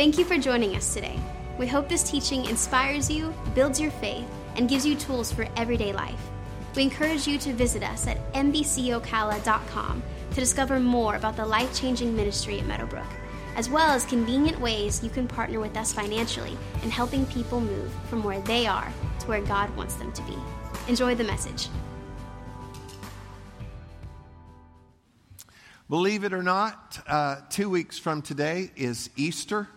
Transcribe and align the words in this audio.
Thank 0.00 0.16
you 0.16 0.24
for 0.24 0.38
joining 0.38 0.76
us 0.76 0.94
today. 0.94 1.20
We 1.58 1.66
hope 1.66 1.86
this 1.86 2.02
teaching 2.02 2.46
inspires 2.46 3.10
you, 3.10 3.34
builds 3.54 3.78
your 3.78 3.90
faith, 3.90 4.24
and 4.56 4.66
gives 4.66 4.86
you 4.86 4.96
tools 4.96 5.30
for 5.30 5.46
everyday 5.58 5.92
life. 5.92 6.30
We 6.74 6.84
encourage 6.84 7.26
you 7.26 7.36
to 7.36 7.52
visit 7.52 7.82
us 7.82 8.06
at 8.06 8.32
mbcocala.com 8.32 10.02
to 10.30 10.40
discover 10.40 10.80
more 10.80 11.16
about 11.16 11.36
the 11.36 11.44
life 11.44 11.78
changing 11.78 12.16
ministry 12.16 12.60
at 12.60 12.66
Meadowbrook, 12.66 13.04
as 13.56 13.68
well 13.68 13.90
as 13.90 14.06
convenient 14.06 14.58
ways 14.58 15.04
you 15.04 15.10
can 15.10 15.28
partner 15.28 15.60
with 15.60 15.76
us 15.76 15.92
financially 15.92 16.56
in 16.82 16.88
helping 16.88 17.26
people 17.26 17.60
move 17.60 17.92
from 18.08 18.24
where 18.24 18.40
they 18.40 18.66
are 18.66 18.90
to 19.18 19.26
where 19.26 19.42
God 19.42 19.68
wants 19.76 19.96
them 19.96 20.12
to 20.12 20.22
be. 20.22 20.38
Enjoy 20.88 21.14
the 21.14 21.24
message. 21.24 21.68
Believe 25.90 26.24
it 26.24 26.32
or 26.32 26.42
not, 26.42 27.02
uh, 27.06 27.36
two 27.50 27.68
weeks 27.68 27.98
from 27.98 28.22
today 28.22 28.70
is 28.76 29.10
Easter, 29.16 29.68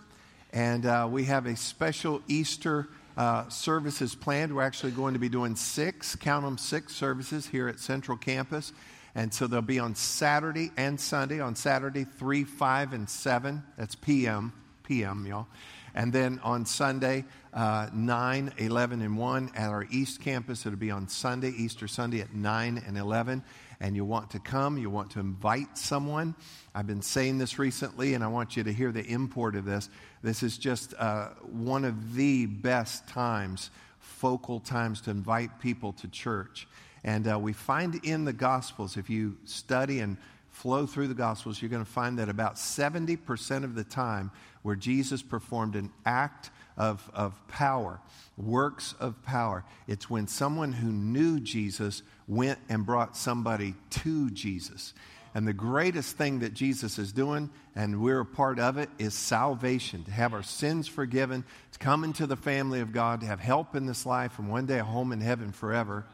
and 0.54 0.86
uh, 0.86 1.08
we 1.10 1.23
have 1.26 1.48
a 1.48 1.55
special 1.55 2.22
Easter 2.27 2.88
uh, 3.18 3.50
services 3.50 4.14
planned. 4.14 4.55
We're 4.55 4.62
actually 4.62 4.91
going 4.91 5.14
to 5.14 5.20
be 5.20 5.30
doing 5.30 5.55
six, 5.55 6.16
count 6.16 6.46
them 6.46 6.60
six 6.60 6.96
services 6.96 7.48
here 7.48 7.68
at 7.68 7.80
Central 7.80 8.18
Campus. 8.18 8.72
And 9.16 9.34
so 9.34 9.48
they'll 9.48 9.62
be 9.62 9.80
on 9.80 9.96
Saturday 9.96 10.72
and 10.77 11.00
Sunday. 11.00 11.40
On 11.40 11.55
Saturday, 11.55 12.04
3, 12.04 12.44
5, 12.44 12.94
and 12.94 13.10
7. 13.10 13.63
That's 13.77 13.96
PM, 13.96 14.54
PM, 14.84 15.26
y'all. 15.26 15.48
And 15.96 16.13
then 16.13 16.40
on 16.44 16.66
Sunday, 16.66 17.26
uh, 17.54 17.90
9, 17.94 18.54
11, 18.58 19.02
and 19.02 19.18
1 19.18 19.52
at 19.55 19.70
our 19.70 19.88
East 19.91 20.22
Campus. 20.22 20.66
It'll 20.66 20.77
be 20.77 20.91
on 20.91 21.08
Sunday, 21.08 21.49
Easter 21.49 21.88
Sunday 21.88 22.22
at 22.22 22.34
9 22.34 22.84
and 22.85 22.98
11 22.98 23.44
and 23.84 23.98
you 23.98 24.05
want 24.05 24.30
to 24.30 24.40
come, 24.40 24.78
you 24.78 24.90
want 24.90 25.12
to 25.12 25.20
invite 25.20 25.78
someone. 25.78 26.36
I've 26.74 26.88
been 26.88 27.02
saying 27.02 27.38
this 27.38 27.60
recently, 27.60 28.14
and 28.14 28.24
I 28.24 28.28
want 28.28 28.55
you 28.55 28.64
to 28.64 28.72
hear 28.72 28.94
the 28.94 29.04
import 29.04 29.58
of 29.58 29.66
this. 29.66 29.90
This 30.24 30.41
is 30.41 30.58
just 30.58 30.94
uh, 30.98 31.32
one 31.41 31.84
of 31.84 32.16
the 32.16 32.46
best 32.46 33.05
times, 33.10 33.72
focal 33.99 34.62
times 34.62 35.02
to 35.02 35.12
invite 35.12 35.60
people 35.60 35.91
to 35.94 36.07
church. 36.07 36.66
And 37.04 37.30
uh, 37.30 37.38
we 37.38 37.52
find 37.52 37.99
in 38.05 38.24
the 38.24 38.32
Gospels, 38.32 38.96
if 38.96 39.10
you 39.10 39.35
study 39.44 40.00
and 40.00 40.16
flow 40.50 40.85
through 40.85 41.10
the 41.10 41.13
Gospels, 41.13 41.62
you're 41.62 41.68
going 41.68 41.84
to 41.84 41.91
find 41.91 42.20
that 42.20 42.29
about 42.29 42.55
70% 42.55 43.66
of 43.66 43.76
the 43.76 43.84
time 43.84 44.32
where 44.62 44.77
Jesus 44.77 45.22
performed 45.22 45.76
an 45.76 45.91
act 46.05 46.52
of, 46.77 47.12
of 47.13 47.38
power, 47.50 48.00
works 48.38 48.96
of 49.02 49.22
power, 49.24 49.66
it's 49.88 50.10
when 50.10 50.26
someone 50.27 50.72
who 50.72 50.90
knew 50.90 51.41
Jesus 51.41 52.02
went 52.27 52.60
and 52.70 52.85
brought 52.85 53.18
somebody 53.18 53.76
to 53.90 54.29
Jesus. 54.29 54.93
And 55.35 55.48
the 55.48 55.54
greatest 55.54 56.16
thing 56.16 56.40
that 56.40 56.54
Jesus 56.54 56.99
is 56.99 57.12
doing, 57.12 57.49
and 57.76 58.02
we're 58.02 58.20
a 58.20 58.26
part 58.26 58.60
of 58.60 58.77
it, 58.77 58.90
is 58.99 59.16
salvation, 59.16 60.04
to 60.04 60.12
have 60.12 60.34
our 60.34 60.44
sins 60.44 60.88
forgiven, 60.88 61.44
to 61.71 61.79
come 61.79 62.04
into 62.04 62.27
the 62.27 62.35
family 62.35 62.82
of 62.82 62.91
God, 62.91 63.21
to 63.21 63.26
have 63.26 63.40
help 63.40 63.76
in 63.76 63.88
this 63.88 64.06
life, 64.06 64.38
and 64.38 64.50
one 64.50 64.68
day 64.68 64.78
a 64.78 64.84
home 64.84 65.12
in 65.12 65.22
heaven 65.22 65.51
forever. 65.51 66.06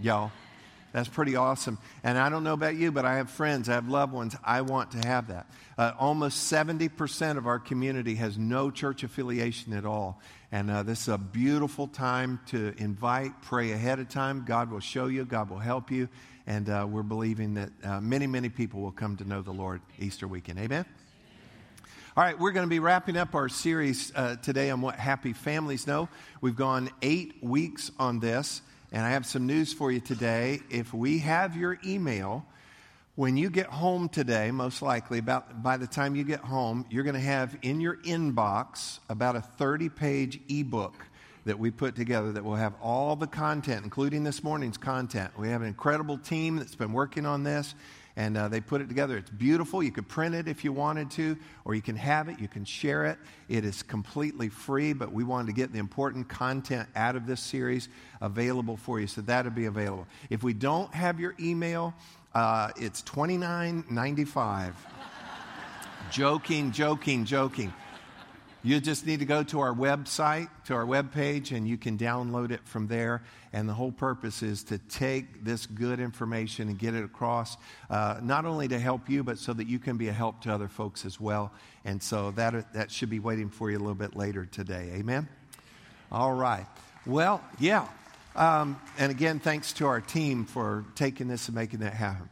Y'all, 0.00 0.30
that's 0.94 1.08
pretty 1.08 1.34
awesome. 1.34 1.78
And 2.04 2.16
I 2.16 2.28
don't 2.28 2.44
know 2.44 2.52
about 2.52 2.76
you, 2.76 2.92
but 2.92 3.04
I 3.04 3.16
have 3.16 3.28
friends, 3.28 3.68
I 3.68 3.72
have 3.72 3.88
loved 3.88 4.12
ones. 4.12 4.36
I 4.44 4.60
want 4.60 4.92
to 4.92 4.98
have 5.08 5.26
that. 5.26 5.50
Uh, 5.76 5.90
almost 5.98 6.52
70% 6.52 7.36
of 7.36 7.48
our 7.48 7.58
community 7.58 8.14
has 8.14 8.38
no 8.38 8.70
church 8.70 9.02
affiliation 9.02 9.72
at 9.72 9.84
all. 9.84 10.20
And 10.52 10.70
uh, 10.70 10.84
this 10.84 11.02
is 11.02 11.08
a 11.08 11.18
beautiful 11.18 11.88
time 11.88 12.38
to 12.46 12.72
invite, 12.78 13.42
pray 13.42 13.72
ahead 13.72 13.98
of 13.98 14.08
time. 14.08 14.44
God 14.46 14.70
will 14.70 14.78
show 14.78 15.08
you, 15.08 15.24
God 15.24 15.50
will 15.50 15.58
help 15.58 15.90
you. 15.90 16.08
And 16.46 16.70
uh, 16.70 16.86
we're 16.88 17.02
believing 17.02 17.54
that 17.54 17.70
uh, 17.82 18.00
many, 18.00 18.28
many 18.28 18.48
people 18.48 18.80
will 18.80 18.92
come 18.92 19.16
to 19.16 19.24
know 19.24 19.42
the 19.42 19.50
Lord 19.50 19.80
Easter 19.98 20.28
weekend. 20.28 20.60
Amen? 20.60 20.84
All 22.16 22.22
right, 22.22 22.38
we're 22.38 22.52
going 22.52 22.66
to 22.66 22.70
be 22.70 22.78
wrapping 22.78 23.16
up 23.16 23.34
our 23.34 23.48
series 23.48 24.12
uh, 24.14 24.36
today 24.36 24.70
on 24.70 24.80
what 24.80 24.94
happy 24.94 25.32
families 25.32 25.88
know. 25.88 26.08
We've 26.40 26.54
gone 26.54 26.90
eight 27.02 27.42
weeks 27.42 27.90
on 27.98 28.20
this, 28.20 28.62
and 28.92 29.04
I 29.04 29.10
have 29.10 29.26
some 29.26 29.46
news 29.46 29.72
for 29.72 29.90
you 29.90 30.00
today. 30.00 30.60
If 30.70 30.94
we 30.94 31.18
have 31.18 31.56
your 31.56 31.78
email, 31.84 32.46
when 33.16 33.36
you 33.36 33.48
get 33.50 33.66
home 33.66 34.08
today, 34.08 34.50
most 34.50 34.82
likely, 34.82 35.18
about 35.18 35.62
by 35.62 35.76
the 35.76 35.86
time 35.86 36.16
you 36.16 36.24
get 36.24 36.40
home, 36.40 36.84
you're 36.90 37.04
going 37.04 37.14
to 37.14 37.20
have 37.20 37.56
in 37.62 37.80
your 37.80 37.96
inbox 37.98 38.98
about 39.08 39.36
a 39.36 39.40
30 39.40 39.88
page 39.88 40.40
ebook 40.48 40.94
that 41.44 41.58
we 41.58 41.70
put 41.70 41.94
together 41.94 42.32
that 42.32 42.44
will 42.44 42.56
have 42.56 42.74
all 42.80 43.16
the 43.16 43.26
content, 43.26 43.84
including 43.84 44.24
this 44.24 44.42
morning's 44.42 44.78
content. 44.78 45.30
We 45.38 45.48
have 45.48 45.62
an 45.62 45.68
incredible 45.68 46.18
team 46.18 46.56
that's 46.56 46.74
been 46.74 46.92
working 46.92 47.26
on 47.26 47.44
this, 47.44 47.74
and 48.16 48.36
uh, 48.36 48.48
they 48.48 48.60
put 48.60 48.80
it 48.80 48.88
together. 48.88 49.16
It's 49.16 49.30
beautiful. 49.30 49.82
You 49.82 49.90
could 49.90 50.08
print 50.08 50.34
it 50.34 50.46
if 50.46 50.64
you 50.64 50.72
wanted 50.72 51.10
to, 51.12 51.36
or 51.64 51.74
you 51.74 51.82
can 51.82 51.96
have 51.96 52.28
it, 52.28 52.38
you 52.38 52.48
can 52.48 52.64
share 52.64 53.06
it. 53.06 53.18
It 53.48 53.64
is 53.64 53.82
completely 53.82 54.48
free, 54.48 54.92
but 54.92 55.12
we 55.12 55.24
wanted 55.24 55.48
to 55.48 55.52
get 55.52 55.72
the 55.72 55.78
important 55.78 56.28
content 56.28 56.88
out 56.94 57.16
of 57.16 57.26
this 57.26 57.40
series 57.40 57.88
available 58.20 58.76
for 58.76 59.00
you, 59.00 59.06
so 59.06 59.20
that'll 59.20 59.50
be 59.50 59.66
available. 59.66 60.06
If 60.30 60.42
we 60.42 60.52
don't 60.52 60.92
have 60.94 61.18
your 61.18 61.34
email, 61.40 61.94
uh, 62.34 62.70
it's 62.76 63.02
twenty 63.02 63.36
nine 63.36 63.84
ninety 63.90 64.24
five. 64.24 64.74
joking, 66.10 66.70
joking, 66.72 67.24
joking. 67.24 67.72
You 68.66 68.80
just 68.80 69.06
need 69.06 69.18
to 69.18 69.26
go 69.26 69.42
to 69.42 69.60
our 69.60 69.74
website, 69.74 70.48
to 70.64 70.74
our 70.74 70.86
webpage, 70.86 71.54
and 71.54 71.68
you 71.68 71.76
can 71.76 71.98
download 71.98 72.50
it 72.50 72.66
from 72.66 72.86
there. 72.86 73.22
And 73.52 73.68
the 73.68 73.74
whole 73.74 73.92
purpose 73.92 74.42
is 74.42 74.64
to 74.64 74.78
take 74.78 75.44
this 75.44 75.66
good 75.66 76.00
information 76.00 76.70
and 76.70 76.78
get 76.78 76.94
it 76.94 77.04
across, 77.04 77.58
uh, 77.90 78.20
not 78.22 78.46
only 78.46 78.66
to 78.68 78.78
help 78.78 79.10
you, 79.10 79.22
but 79.22 79.38
so 79.38 79.52
that 79.52 79.66
you 79.66 79.78
can 79.78 79.98
be 79.98 80.08
a 80.08 80.14
help 80.14 80.40
to 80.42 80.54
other 80.54 80.68
folks 80.68 81.04
as 81.04 81.20
well. 81.20 81.52
And 81.84 82.02
so 82.02 82.30
that, 82.32 82.72
that 82.72 82.90
should 82.90 83.10
be 83.10 83.18
waiting 83.18 83.50
for 83.50 83.70
you 83.70 83.76
a 83.76 83.80
little 83.80 83.94
bit 83.94 84.16
later 84.16 84.46
today. 84.46 84.92
Amen? 84.94 85.28
All 86.10 86.32
right. 86.32 86.66
Well, 87.04 87.44
yeah. 87.58 87.86
Um, 88.34 88.80
and 88.98 89.12
again, 89.12 89.40
thanks 89.40 89.74
to 89.74 89.86
our 89.86 90.00
team 90.00 90.46
for 90.46 90.86
taking 90.94 91.28
this 91.28 91.48
and 91.48 91.54
making 91.54 91.80
that 91.80 91.92
happen. 91.92 92.30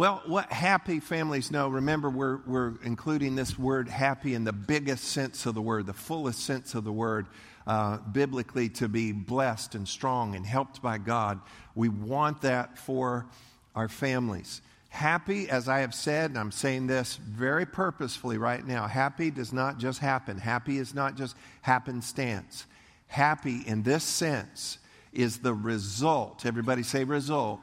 Well, 0.00 0.22
what 0.24 0.50
happy 0.50 0.98
families 0.98 1.50
know, 1.50 1.68
remember, 1.68 2.08
we're, 2.08 2.38
we're 2.46 2.72
including 2.84 3.36
this 3.36 3.58
word 3.58 3.86
happy 3.86 4.32
in 4.32 4.44
the 4.44 4.52
biggest 4.54 5.04
sense 5.04 5.44
of 5.44 5.54
the 5.54 5.60
word, 5.60 5.84
the 5.84 5.92
fullest 5.92 6.40
sense 6.40 6.74
of 6.74 6.84
the 6.84 6.92
word, 6.92 7.26
uh, 7.66 7.98
biblically, 7.98 8.70
to 8.70 8.88
be 8.88 9.12
blessed 9.12 9.74
and 9.74 9.86
strong 9.86 10.34
and 10.34 10.46
helped 10.46 10.80
by 10.80 10.96
God. 10.96 11.38
We 11.74 11.90
want 11.90 12.40
that 12.40 12.78
for 12.78 13.26
our 13.74 13.90
families. 13.90 14.62
Happy, 14.88 15.50
as 15.50 15.68
I 15.68 15.80
have 15.80 15.94
said, 15.94 16.30
and 16.30 16.38
I'm 16.38 16.50
saying 16.50 16.86
this 16.86 17.16
very 17.16 17.66
purposefully 17.66 18.38
right 18.38 18.66
now, 18.66 18.86
happy 18.86 19.30
does 19.30 19.52
not 19.52 19.76
just 19.76 19.98
happen. 19.98 20.38
Happy 20.38 20.78
is 20.78 20.94
not 20.94 21.14
just 21.14 21.36
happenstance. 21.60 22.64
Happy 23.06 23.64
in 23.66 23.82
this 23.82 24.04
sense 24.04 24.78
is 25.12 25.40
the 25.40 25.52
result. 25.52 26.46
Everybody 26.46 26.84
say 26.84 27.04
result. 27.04 27.60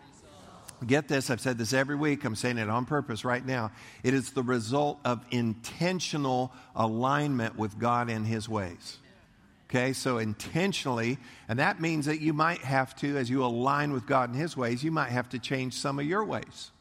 Get 0.85 1.07
this, 1.07 1.31
I've 1.31 1.41
said 1.41 1.57
this 1.57 1.73
every 1.73 1.95
week, 1.95 2.23
I'm 2.23 2.35
saying 2.35 2.59
it 2.59 2.69
on 2.69 2.85
purpose 2.85 3.25
right 3.25 3.43
now. 3.43 3.71
It 4.03 4.13
is 4.13 4.31
the 4.31 4.43
result 4.43 4.99
of 5.03 5.25
intentional 5.31 6.51
alignment 6.75 7.57
with 7.57 7.79
God 7.79 8.09
and 8.09 8.27
His 8.27 8.47
ways. 8.47 8.99
Okay, 9.69 9.91
so 9.91 10.19
intentionally, 10.19 11.17
and 11.49 11.59
that 11.59 11.81
means 11.81 12.05
that 12.05 12.21
you 12.21 12.31
might 12.31 12.59
have 12.59 12.95
to, 12.97 13.17
as 13.17 13.29
you 13.29 13.43
align 13.43 13.91
with 13.91 14.05
God 14.05 14.29
and 14.29 14.37
His 14.37 14.55
ways, 14.55 14.83
you 14.83 14.91
might 14.91 15.09
have 15.09 15.27
to 15.29 15.39
change 15.39 15.73
some 15.73 15.99
of 15.99 16.05
your 16.05 16.23
ways. 16.23 16.71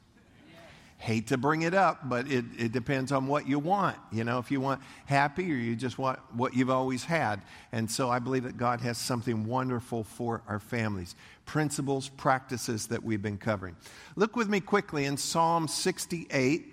Hate 0.99 1.27
to 1.27 1.37
bring 1.37 1.63
it 1.63 1.75
up, 1.75 2.09
but 2.09 2.31
it, 2.31 2.45
it 2.59 2.73
depends 2.73 3.13
on 3.13 3.27
what 3.27 3.47
you 3.47 3.59
want. 3.59 3.97
You 4.11 4.25
know, 4.25 4.39
if 4.39 4.51
you 4.51 4.61
want 4.61 4.81
happy 5.05 5.53
or 5.53 5.57
you 5.57 5.77
just 5.77 5.99
want 5.99 6.19
what 6.33 6.55
you've 6.55 6.71
always 6.71 7.05
had. 7.05 7.43
And 7.71 7.91
so 7.91 8.09
I 8.09 8.19
believe 8.19 8.45
that 8.45 8.57
God 8.57 8.81
has 8.81 8.97
something 8.97 9.45
wonderful 9.45 10.05
for 10.05 10.43
our 10.49 10.59
families. 10.59 11.15
Principles, 11.45 12.09
practices 12.09 12.87
that 12.87 13.05
we've 13.05 13.21
been 13.21 13.37
covering. 13.37 13.77
Look 14.17 14.37
with 14.37 14.49
me 14.49 14.61
quickly 14.61 15.05
in 15.05 15.19
Psalm 15.19 15.69
68. 15.69 16.65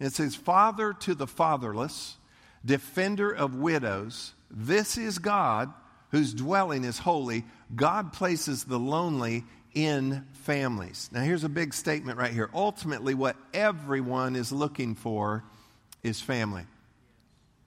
It 0.00 0.12
says, 0.12 0.34
Father 0.34 0.92
to 0.92 1.14
the 1.14 1.26
fatherless, 1.28 2.16
defender 2.64 3.30
of 3.30 3.54
widows, 3.54 4.32
this 4.50 4.98
is 4.98 5.18
God 5.18 5.72
whose 6.10 6.34
dwelling 6.34 6.84
is 6.84 6.98
holy. 6.98 7.44
God 7.74 8.12
places 8.12 8.64
the 8.64 8.78
lonely 8.78 9.44
in 9.74 10.26
families. 10.32 11.08
Now, 11.12 11.20
here's 11.20 11.44
a 11.44 11.48
big 11.48 11.74
statement 11.74 12.18
right 12.18 12.32
here. 12.32 12.50
Ultimately, 12.54 13.14
what 13.14 13.36
everyone 13.52 14.36
is 14.36 14.52
looking 14.52 14.94
for 14.94 15.44
is 16.02 16.20
family. 16.20 16.64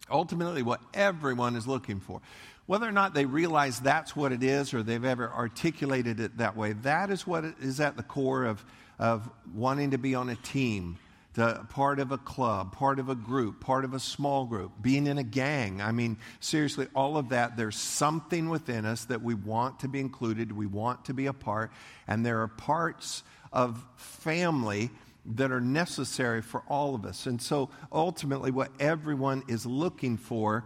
Ultimately, 0.09 0.63
what 0.63 0.81
everyone 0.94 1.56
is 1.56 1.68
looking 1.68 2.00
for. 2.00 2.21
Whether 2.65 2.88
or 2.88 2.92
not 2.92 3.13
they 3.13 3.25
realize 3.25 3.80
that's 3.80 4.15
what 4.15 4.31
it 4.31 4.44
is 4.44 4.74
or 4.74 4.83
they've 4.83 5.03
ever 5.03 5.30
articulated 5.30 6.19
it 6.19 6.38
that 6.38 6.56
way, 6.56 6.74
that 6.74 7.09
is 7.09 7.25
what 7.27 7.44
is 7.59 7.80
at 7.80 7.98
the 7.98 8.03
core 8.03 8.45
of, 8.45 8.63
of 9.00 9.30
wanting 9.53 9.92
to 9.92 9.98
be 9.98 10.15
on 10.15 10.30
a 10.30 10.36
team 10.36 10.98
the 11.33 11.65
part 11.69 11.99
of 11.99 12.11
a 12.11 12.17
club, 12.17 12.73
part 12.75 12.99
of 12.99 13.07
a 13.07 13.15
group, 13.15 13.61
part 13.61 13.85
of 13.85 13.93
a 13.93 13.99
small 13.99 14.45
group, 14.45 14.71
being 14.81 15.07
in 15.07 15.17
a 15.17 15.23
gang. 15.23 15.81
I 15.81 15.91
mean, 15.91 16.17
seriously, 16.39 16.87
all 16.93 17.17
of 17.17 17.29
that, 17.29 17.55
there's 17.55 17.77
something 17.77 18.49
within 18.49 18.85
us 18.85 19.05
that 19.05 19.21
we 19.21 19.33
want 19.33 19.79
to 19.79 19.87
be 19.87 19.99
included, 19.99 20.51
we 20.51 20.65
want 20.65 21.05
to 21.05 21.13
be 21.13 21.27
a 21.27 21.33
part, 21.33 21.71
and 22.07 22.25
there 22.25 22.41
are 22.41 22.47
parts 22.47 23.23
of 23.53 23.83
family 23.95 24.89
that 25.25 25.51
are 25.51 25.61
necessary 25.61 26.41
for 26.41 26.63
all 26.67 26.95
of 26.95 27.05
us. 27.05 27.27
And 27.27 27.41
so 27.41 27.69
ultimately, 27.91 28.51
what 28.51 28.71
everyone 28.79 29.43
is 29.47 29.65
looking 29.65 30.17
for 30.17 30.65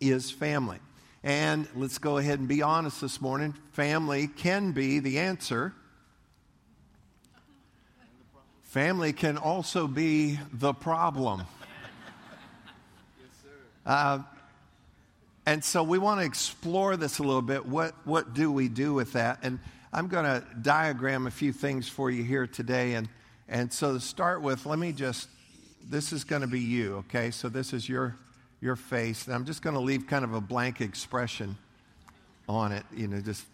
is 0.00 0.30
family. 0.30 0.78
And 1.22 1.66
let's 1.74 1.98
go 1.98 2.18
ahead 2.18 2.38
and 2.38 2.46
be 2.46 2.62
honest 2.62 3.00
this 3.00 3.20
morning 3.20 3.54
family 3.72 4.28
can 4.28 4.72
be 4.72 5.00
the 5.00 5.18
answer. 5.18 5.74
Family 8.76 9.14
can 9.14 9.38
also 9.38 9.86
be 9.86 10.38
the 10.52 10.74
problem. 10.74 11.44
Uh, 13.86 14.18
and 15.46 15.64
so 15.64 15.82
we 15.82 15.96
want 15.96 16.20
to 16.20 16.26
explore 16.26 16.98
this 16.98 17.18
a 17.18 17.22
little 17.22 17.40
bit. 17.40 17.64
What, 17.64 17.94
what 18.04 18.34
do 18.34 18.52
we 18.52 18.68
do 18.68 18.92
with 18.92 19.14
that? 19.14 19.38
And 19.42 19.60
I'm 19.94 20.08
going 20.08 20.26
to 20.26 20.44
diagram 20.60 21.26
a 21.26 21.30
few 21.30 21.54
things 21.54 21.88
for 21.88 22.10
you 22.10 22.22
here 22.22 22.46
today. 22.46 22.92
And, 22.92 23.08
and 23.48 23.72
so 23.72 23.94
to 23.94 24.00
start 24.00 24.42
with, 24.42 24.66
let 24.66 24.78
me 24.78 24.92
just, 24.92 25.30
this 25.88 26.12
is 26.12 26.24
going 26.24 26.42
to 26.42 26.46
be 26.46 26.60
you, 26.60 26.96
okay? 26.96 27.30
So 27.30 27.48
this 27.48 27.72
is 27.72 27.88
your, 27.88 28.14
your 28.60 28.76
face. 28.76 29.24
And 29.24 29.34
I'm 29.34 29.46
just 29.46 29.62
going 29.62 29.72
to 29.72 29.80
leave 29.80 30.06
kind 30.06 30.22
of 30.22 30.34
a 30.34 30.40
blank 30.42 30.82
expression 30.82 31.56
on 32.46 32.72
it, 32.72 32.84
you 32.94 33.08
know, 33.08 33.22
just 33.22 33.46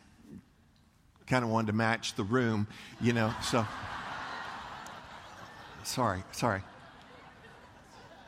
kind 1.29 1.45
of 1.45 1.51
wanted 1.51 1.69
to 1.69 1.75
match 1.75 2.17
the 2.17 2.25
room, 2.25 2.67
you 3.01 3.13
know, 3.13 3.33
so. 3.41 3.65
Sorry, 5.85 6.23
sorry. 6.33 6.63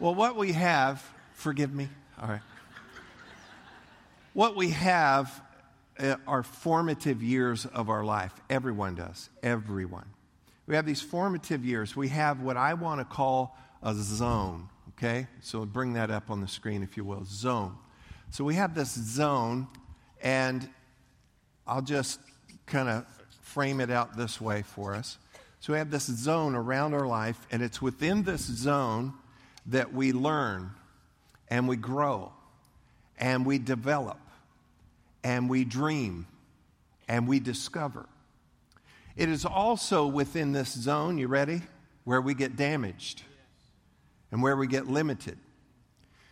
Well, 0.00 0.14
what 0.14 0.36
we 0.36 0.52
have, 0.52 1.02
forgive 1.32 1.72
me, 1.72 1.88
all 2.20 2.28
right. 2.28 2.40
What 4.32 4.56
we 4.56 4.70
have 4.70 5.42
uh, 5.98 6.16
are 6.26 6.42
formative 6.42 7.22
years 7.22 7.66
of 7.66 7.88
our 7.88 8.04
life. 8.04 8.32
Everyone 8.50 8.96
does. 8.96 9.30
Everyone. 9.42 10.06
We 10.66 10.74
have 10.74 10.86
these 10.86 11.00
formative 11.00 11.64
years. 11.64 11.94
We 11.94 12.08
have 12.08 12.40
what 12.40 12.56
I 12.56 12.74
want 12.74 13.00
to 13.00 13.04
call 13.04 13.56
a 13.82 13.94
zone, 13.94 14.68
okay? 14.96 15.28
So 15.40 15.64
bring 15.64 15.92
that 15.92 16.10
up 16.10 16.30
on 16.30 16.40
the 16.40 16.48
screen, 16.48 16.82
if 16.82 16.96
you 16.96 17.04
will. 17.04 17.24
Zone. 17.24 17.76
So 18.30 18.42
we 18.42 18.54
have 18.54 18.74
this 18.74 18.92
zone, 18.92 19.68
and 20.20 20.68
I'll 21.66 21.82
just 21.82 22.18
kind 22.66 22.88
of 22.88 23.06
frame 23.42 23.80
it 23.80 23.90
out 23.90 24.16
this 24.16 24.40
way 24.40 24.62
for 24.62 24.94
us. 24.94 25.18
So 25.64 25.72
we 25.72 25.78
have 25.78 25.90
this 25.90 26.04
zone 26.04 26.54
around 26.54 26.92
our 26.92 27.06
life, 27.06 27.38
and 27.50 27.62
it's 27.62 27.80
within 27.80 28.22
this 28.22 28.42
zone 28.42 29.14
that 29.64 29.94
we 29.94 30.12
learn 30.12 30.72
and 31.48 31.66
we 31.66 31.76
grow 31.76 32.34
and 33.16 33.46
we 33.46 33.56
develop 33.56 34.20
and 35.22 35.48
we 35.48 35.64
dream 35.64 36.26
and 37.08 37.26
we 37.26 37.40
discover. 37.40 38.04
It 39.16 39.30
is 39.30 39.46
also 39.46 40.06
within 40.06 40.52
this 40.52 40.70
zone, 40.70 41.16
you 41.16 41.28
ready? 41.28 41.62
Where 42.04 42.20
we 42.20 42.34
get 42.34 42.56
damaged 42.56 43.22
and 44.30 44.42
where 44.42 44.58
we 44.58 44.66
get 44.66 44.86
limited. 44.86 45.38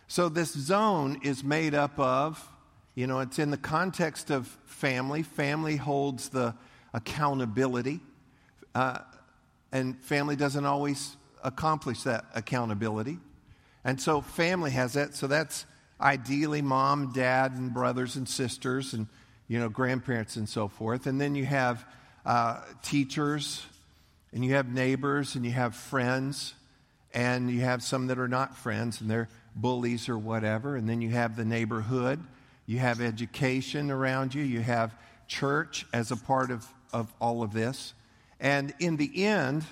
So, 0.07 0.29
this 0.29 0.53
zone 0.53 1.21
is 1.23 1.43
made 1.43 1.73
up 1.73 1.99
of, 1.99 2.51
you 2.93 3.07
know, 3.07 3.19
it's 3.19 3.39
in 3.39 3.49
the 3.49 3.57
context 3.57 4.29
of 4.29 4.45
family. 4.65 5.23
Family 5.23 5.77
holds 5.77 6.29
the 6.29 6.53
accountability, 6.93 7.99
uh, 8.75 8.99
and 9.73 10.01
family 10.01 10.37
doesn't 10.37 10.65
always 10.65 11.17
accomplish 11.43 12.03
that 12.03 12.23
accountability. 12.33 13.17
And 13.83 13.99
so, 13.99 14.21
family 14.21 14.71
has 14.71 14.93
that. 14.93 15.15
So, 15.15 15.27
that's 15.27 15.65
ideally 15.99 16.61
mom, 16.61 17.11
dad, 17.11 17.51
and 17.53 17.73
brothers 17.73 18.15
and 18.15 18.29
sisters, 18.29 18.93
and 18.93 19.07
you 19.49 19.59
know 19.59 19.67
grandparents 19.67 20.37
and 20.37 20.47
so 20.47 20.69
forth. 20.69 21.07
And 21.07 21.19
then 21.19 21.35
you 21.35 21.43
have 21.45 21.85
uh, 22.25 22.61
teachers, 22.81 23.65
and 24.31 24.45
you 24.45 24.53
have 24.53 24.71
neighbors, 24.71 25.35
and 25.35 25.43
you 25.45 25.51
have 25.51 25.75
friends, 25.75 26.53
and 27.13 27.51
you 27.51 27.61
have 27.61 27.83
some 27.83 28.07
that 28.07 28.17
are 28.17 28.29
not 28.29 28.55
friends, 28.55 29.01
and 29.01 29.09
they're 29.09 29.27
bullies 29.55 30.07
or 30.07 30.17
whatever. 30.17 30.75
And 30.77 30.87
then 30.87 31.01
you 31.01 31.09
have 31.09 31.35
the 31.35 31.45
neighborhood. 31.45 32.23
You 32.65 32.79
have 32.79 33.01
education 33.01 33.91
around 33.91 34.33
you. 34.33 34.43
You 34.43 34.61
have 34.61 34.95
church 35.27 35.85
as 35.93 36.11
a 36.11 36.15
part 36.15 36.51
of, 36.51 36.65
of 36.93 37.13
all 37.19 37.43
of 37.43 37.53
this. 37.53 37.93
And 38.43 38.73
in 38.77 38.97
the 38.97 39.23
end, 39.23 39.63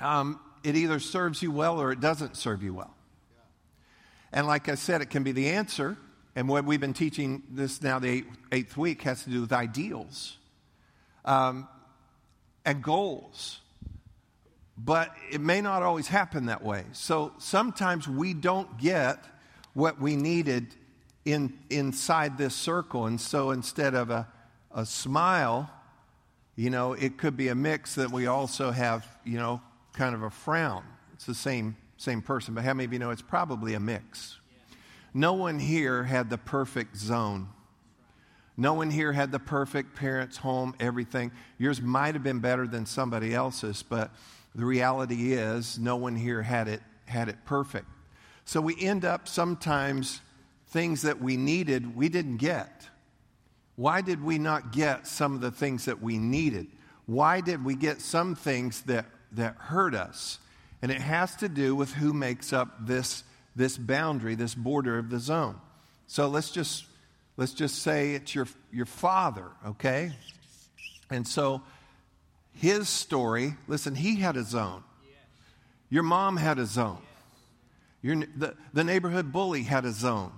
um, 0.00 0.38
it 0.62 0.76
either 0.76 1.00
serves 1.00 1.42
you 1.42 1.50
well 1.50 1.82
or 1.82 1.90
it 1.90 2.00
doesn't 2.00 2.36
serve 2.36 2.62
you 2.62 2.72
well. 2.72 2.94
And 4.32 4.46
like 4.46 4.68
I 4.68 4.76
said, 4.76 5.02
it 5.02 5.10
can 5.10 5.24
be 5.24 5.32
the 5.32 5.48
answer. 5.48 5.96
And 6.36 6.48
what 6.48 6.64
we've 6.64 6.80
been 6.80 6.94
teaching 6.94 7.42
this 7.50 7.82
now, 7.82 7.98
the 7.98 8.24
eighth, 8.52 8.76
week, 8.76 9.02
has 9.02 9.24
to 9.24 9.30
do 9.30 9.40
with 9.40 9.52
ideals 9.52 10.36
um, 11.24 11.66
and 12.64 12.82
goals. 12.82 13.58
But 14.78 15.12
it 15.32 15.40
may 15.40 15.60
not 15.60 15.82
always 15.82 16.06
happen 16.06 16.46
that 16.46 16.62
way. 16.62 16.84
So 16.92 17.32
sometimes 17.38 18.06
we 18.06 18.32
don't 18.32 18.78
get 18.78 19.24
what 19.72 20.00
we 20.00 20.14
needed 20.14 20.72
in, 21.24 21.58
inside 21.68 22.38
this 22.38 22.54
circle. 22.54 23.06
And 23.06 23.20
so 23.20 23.50
instead 23.50 23.94
of 23.94 24.10
a, 24.10 24.28
a 24.72 24.86
smile, 24.86 25.70
you 26.56 26.70
know, 26.70 26.94
it 26.94 27.18
could 27.18 27.36
be 27.36 27.48
a 27.48 27.54
mix 27.54 27.94
that 27.96 28.10
we 28.10 28.26
also 28.26 28.70
have, 28.70 29.06
you 29.24 29.38
know, 29.38 29.60
kind 29.92 30.14
of 30.14 30.22
a 30.22 30.30
frown. 30.30 30.82
It's 31.12 31.26
the 31.26 31.34
same 31.34 31.76
same 31.98 32.20
person, 32.20 32.54
but 32.54 32.64
how 32.64 32.74
many 32.74 32.84
of 32.84 32.92
you 32.92 32.98
know 32.98 33.10
it's 33.10 33.22
probably 33.22 33.74
a 33.74 33.80
mix? 33.80 34.38
No 35.14 35.32
one 35.32 35.58
here 35.58 36.04
had 36.04 36.28
the 36.28 36.36
perfect 36.36 36.96
zone. 36.96 37.48
No 38.56 38.74
one 38.74 38.90
here 38.90 39.12
had 39.12 39.32
the 39.32 39.38
perfect 39.38 39.96
parents' 39.96 40.36
home, 40.38 40.74
everything. 40.80 41.30
Yours 41.58 41.80
might 41.80 42.14
have 42.14 42.22
been 42.22 42.40
better 42.40 42.66
than 42.66 42.86
somebody 42.86 43.34
else's, 43.34 43.82
but 43.82 44.10
the 44.54 44.64
reality 44.64 45.32
is 45.32 45.78
no 45.78 45.96
one 45.96 46.16
here 46.16 46.42
had 46.42 46.68
it 46.68 46.82
had 47.06 47.28
it 47.28 47.36
perfect. 47.44 47.86
So 48.44 48.60
we 48.60 48.76
end 48.80 49.04
up 49.04 49.28
sometimes 49.28 50.20
things 50.68 51.02
that 51.02 51.20
we 51.20 51.36
needed 51.36 51.96
we 51.96 52.08
didn't 52.08 52.38
get. 52.38 52.88
Why 53.76 54.00
did 54.00 54.22
we 54.22 54.38
not 54.38 54.72
get 54.72 55.06
some 55.06 55.34
of 55.34 55.40
the 55.40 55.50
things 55.50 55.84
that 55.84 56.02
we 56.02 56.18
needed? 56.18 56.66
Why 57.04 57.40
did 57.40 57.64
we 57.64 57.76
get 57.76 58.00
some 58.00 58.34
things 58.34 58.82
that, 58.82 59.06
that 59.32 59.54
hurt 59.56 59.94
us? 59.94 60.38
And 60.82 60.90
it 60.90 61.00
has 61.00 61.36
to 61.36 61.48
do 61.48 61.74
with 61.74 61.92
who 61.92 62.12
makes 62.12 62.52
up 62.52 62.86
this, 62.86 63.22
this 63.54 63.76
boundary, 63.76 64.34
this 64.34 64.54
border 64.54 64.98
of 64.98 65.10
the 65.10 65.18
zone. 65.18 65.60
So 66.06 66.28
let's 66.28 66.50
just, 66.50 66.84
let's 67.36 67.52
just 67.52 67.82
say 67.82 68.14
it's 68.14 68.34
your, 68.34 68.46
your 68.72 68.86
father, 68.86 69.46
okay? 69.66 70.12
And 71.10 71.26
so 71.26 71.62
his 72.54 72.88
story, 72.88 73.54
listen, 73.68 73.94
he 73.94 74.16
had 74.16 74.36
a 74.36 74.42
zone. 74.42 74.82
Your 75.90 76.02
mom 76.02 76.36
had 76.36 76.58
a 76.58 76.66
zone. 76.66 77.02
Your, 78.02 78.16
the, 78.36 78.54
the 78.72 78.84
neighborhood 78.84 79.32
bully 79.32 79.62
had 79.62 79.84
a 79.84 79.92
zone. 79.92 80.32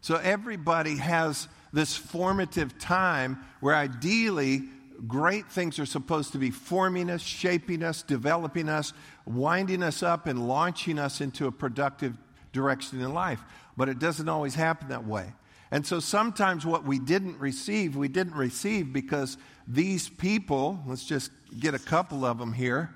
So 0.00 0.16
everybody 0.16 0.96
has 0.96 1.48
this 1.72 1.96
formative 1.96 2.78
time 2.78 3.44
where 3.60 3.74
ideally 3.74 4.62
great 5.06 5.46
things 5.46 5.78
are 5.78 5.86
supposed 5.86 6.32
to 6.32 6.38
be 6.38 6.50
forming 6.50 7.10
us, 7.10 7.22
shaping 7.22 7.82
us, 7.82 8.02
developing 8.02 8.68
us, 8.68 8.92
winding 9.26 9.82
us 9.82 10.02
up, 10.02 10.26
and 10.26 10.46
launching 10.46 10.98
us 10.98 11.20
into 11.20 11.46
a 11.46 11.52
productive 11.52 12.16
direction 12.52 13.00
in 13.00 13.12
life. 13.12 13.42
But 13.76 13.88
it 13.88 13.98
doesn't 13.98 14.28
always 14.28 14.54
happen 14.54 14.88
that 14.88 15.06
way. 15.06 15.32
And 15.70 15.86
so 15.86 16.00
sometimes 16.00 16.66
what 16.66 16.84
we 16.84 16.98
didn't 16.98 17.38
receive, 17.38 17.96
we 17.96 18.08
didn't 18.08 18.34
receive 18.34 18.92
because 18.92 19.38
these 19.66 20.08
people, 20.08 20.78
let's 20.86 21.04
just 21.04 21.30
get 21.58 21.74
a 21.74 21.78
couple 21.78 22.24
of 22.26 22.38
them 22.38 22.52
here. 22.52 22.94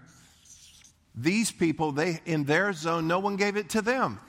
These 1.15 1.51
people, 1.53 1.93
they 1.93 2.21
in 2.27 2.45
their 2.45 2.75
zone, 2.75 3.09
no 3.09 3.19
one 3.19 3.37
gave 3.37 3.57
it 3.57 3.71
to 3.71 3.81
them. 3.81 4.21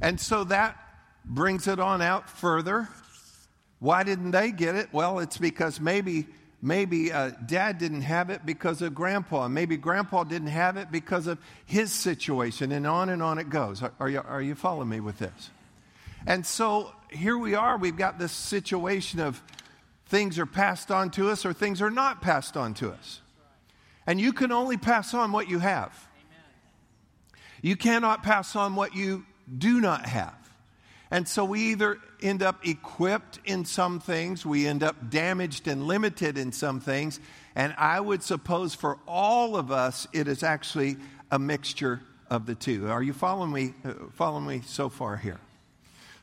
And 0.00 0.18
so 0.18 0.44
that 0.44 0.78
brings 1.26 1.66
it 1.66 1.78
on 1.80 2.00
out 2.00 2.30
further 2.30 2.88
why 3.78 4.02
didn't 4.02 4.30
they 4.30 4.50
get 4.50 4.74
it? 4.74 4.88
Well, 4.92 5.18
it's 5.18 5.38
because 5.38 5.80
maybe 5.80 6.26
maybe 6.62 7.12
uh, 7.12 7.30
dad 7.44 7.78
didn't 7.78 8.02
have 8.02 8.30
it 8.30 8.46
because 8.46 8.80
of 8.80 8.94
grandpa. 8.94 9.48
Maybe 9.48 9.76
grandpa 9.76 10.24
didn't 10.24 10.48
have 10.48 10.76
it 10.76 10.90
because 10.90 11.26
of 11.26 11.38
his 11.66 11.92
situation, 11.92 12.72
and 12.72 12.86
on 12.86 13.10
and 13.10 13.22
on 13.22 13.38
it 13.38 13.50
goes. 13.50 13.82
Are, 13.82 13.92
are, 14.00 14.08
you, 14.08 14.22
are 14.26 14.42
you 14.42 14.54
following 14.54 14.88
me 14.88 15.00
with 15.00 15.18
this? 15.18 15.50
And 16.26 16.44
so 16.44 16.92
here 17.10 17.36
we 17.36 17.54
are. 17.54 17.76
We've 17.76 17.96
got 17.96 18.18
this 18.18 18.32
situation 18.32 19.20
of 19.20 19.42
things 20.06 20.38
are 20.38 20.46
passed 20.46 20.90
on 20.90 21.10
to 21.10 21.30
us 21.30 21.44
or 21.44 21.52
things 21.52 21.82
are 21.82 21.90
not 21.90 22.22
passed 22.22 22.56
on 22.56 22.74
to 22.74 22.90
us. 22.90 23.20
And 24.06 24.20
you 24.20 24.32
can 24.32 24.50
only 24.50 24.76
pass 24.76 25.14
on 25.14 25.32
what 25.32 25.48
you 25.48 25.58
have. 25.58 26.08
You 27.60 27.76
cannot 27.76 28.22
pass 28.22 28.56
on 28.56 28.74
what 28.74 28.94
you 28.94 29.26
do 29.56 29.80
not 29.80 30.06
have. 30.06 30.45
And 31.10 31.28
so 31.28 31.44
we 31.44 31.70
either 31.72 31.98
end 32.20 32.42
up 32.42 32.66
equipped 32.66 33.38
in 33.44 33.64
some 33.64 34.00
things, 34.00 34.44
we 34.44 34.66
end 34.66 34.82
up 34.82 35.10
damaged 35.10 35.68
and 35.68 35.86
limited 35.86 36.36
in 36.36 36.50
some 36.52 36.80
things. 36.80 37.20
And 37.54 37.74
I 37.78 38.00
would 38.00 38.22
suppose 38.22 38.74
for 38.74 38.98
all 39.06 39.56
of 39.56 39.70
us, 39.70 40.08
it 40.12 40.26
is 40.26 40.42
actually 40.42 40.96
a 41.30 41.38
mixture 41.38 42.00
of 42.28 42.46
the 42.46 42.54
two. 42.54 42.88
Are 42.88 43.02
you 43.02 43.12
following 43.12 43.52
me, 43.52 43.74
uh, 43.84 43.92
following 44.14 44.46
me 44.46 44.62
so 44.66 44.88
far 44.88 45.16
here? 45.16 45.40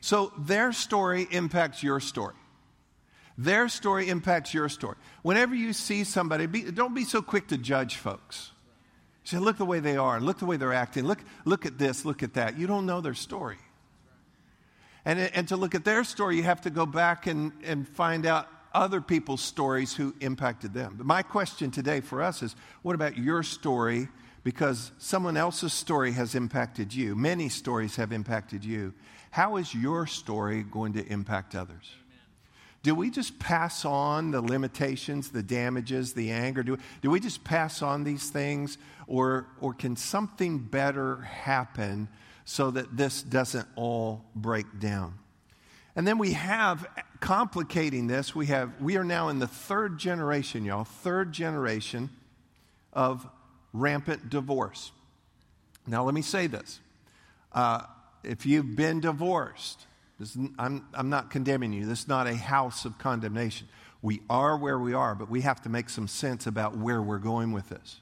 So 0.02 0.34
their 0.38 0.74
story 0.74 1.28
impacts 1.32 1.82
your 1.82 2.02
story. 2.02 2.36
Their 3.38 3.70
story 3.70 4.10
impacts 4.10 4.54
your 4.54 4.68
story. 4.70 4.98
Whenever 5.22 5.56
you 5.56 5.74
see 5.74 6.04
somebody, 6.04 6.46
be, 6.46 6.70
don't 6.72 6.94
be 6.94 7.06
so 7.06 7.22
quick 7.22 7.48
to 7.48 7.58
judge 7.58 7.96
folks. 7.96 8.52
say, 9.24 9.40
look 9.40 9.58
the 9.58 9.66
way 9.66 9.80
they 9.80 9.98
are, 9.98 10.20
look 10.20 10.40
the 10.40 10.46
way 10.46 10.58
they're 10.58 10.74
acting, 10.74 11.06
look, 11.06 11.20
look 11.46 11.66
at 11.66 11.78
this, 11.78 12.04
look 12.04 12.22
at 12.22 12.34
that. 12.34 12.60
You 12.60 12.68
don't 12.68 12.86
know 12.86 13.02
their 13.02 13.14
story. 13.14 13.58
And, 15.06 15.20
and 15.20 15.48
to 15.50 15.58
look 15.58 15.76
at 15.76 15.84
their 15.84 16.04
story, 16.04 16.38
you 16.38 16.44
have 16.44 16.62
to 16.62 16.70
go 16.70 16.86
back 16.86 17.28
and, 17.28 17.52
and 17.64 17.88
find 17.88 18.26
out 18.26 18.48
other 18.74 19.02
people's 19.02 19.42
stories 19.42 19.94
who 19.94 20.16
impacted 20.20 20.74
them. 20.74 20.96
But 20.98 21.06
my 21.06 21.22
question 21.22 21.72
today 21.72 22.02
for 22.02 22.22
us 22.22 22.42
is 22.42 22.56
what 22.82 22.96
about 22.96 23.18
your 23.18 23.44
story? 23.44 24.08
Because 24.44 24.92
someone 24.98 25.38
else's 25.38 25.74
story 25.74 26.12
has 26.14 26.36
impacted 26.36 26.94
you. 26.94 27.16
Many 27.16 27.50
stories 27.50 27.96
have 27.98 28.12
impacted 28.12 28.66
you. 28.66 28.94
How 29.32 29.58
is 29.58 29.74
your 29.74 30.06
story 30.06 30.64
going 30.64 30.94
to 30.94 31.06
impact 31.06 31.56
others? 31.56 31.96
Do 32.82 32.94
we 32.94 33.10
just 33.10 33.40
pass 33.40 33.86
on 33.86 34.32
the 34.32 34.42
limitations, 34.42 35.30
the 35.30 35.42
damages, 35.42 36.14
the 36.14 36.32
anger? 36.32 36.64
Do, 36.64 36.78
do 37.02 37.10
we 37.10 37.22
just 37.22 37.44
pass 37.46 37.82
on 37.82 38.04
these 38.04 38.30
things? 38.30 38.78
Or, 39.08 39.48
or 39.62 39.74
can 39.74 39.96
something 39.96 40.60
better 40.60 41.22
happen 41.22 42.10
so 42.46 42.72
that 42.72 42.96
this 42.96 43.24
doesn't 43.24 43.68
all 43.76 44.24
break 44.36 44.80
down? 44.80 45.16
And 45.96 46.08
then 46.08 46.18
we 46.18 46.34
have, 46.34 46.88
complicating 47.20 48.08
this, 48.08 48.36
we 48.36 48.48
have, 48.48 48.82
we 48.82 48.98
are 48.98 49.04
now 49.04 49.30
in 49.30 49.40
the 49.40 49.48
third 49.48 49.98
generation, 49.98 50.66
y'all, 50.66 50.84
third 50.84 51.32
generation 51.32 52.10
of 52.92 53.28
rampant 53.74 54.30
divorce. 54.30 54.92
Now, 55.86 56.04
let 56.04 56.14
me 56.14 56.22
say 56.22 56.48
this. 56.48 56.80
Uh, 57.52 57.84
if 58.24 58.46
you've 58.46 58.76
been 58.76 59.02
divorced, 59.02 59.86
I'm, 60.58 60.88
I'm 60.94 61.10
not 61.10 61.30
condemning 61.30 61.74
you. 61.74 61.86
This 61.86 62.02
is 62.02 62.08
not 62.08 62.28
a 62.28 62.36
house 62.36 62.86
of 62.86 62.98
condemnation. 62.98 63.68
We 64.02 64.22
are 64.30 64.58
where 64.58 64.80
we 64.80 64.94
are, 64.94 65.16
but 65.16 65.30
we 65.30 65.42
have 65.42 65.62
to 65.64 65.70
make 65.70 65.90
some 65.90 66.08
sense 66.08 66.48
about 66.48 66.78
where 66.78 67.02
we're 67.02 67.20
going 67.20 67.52
with 67.52 67.70
this 67.70 68.00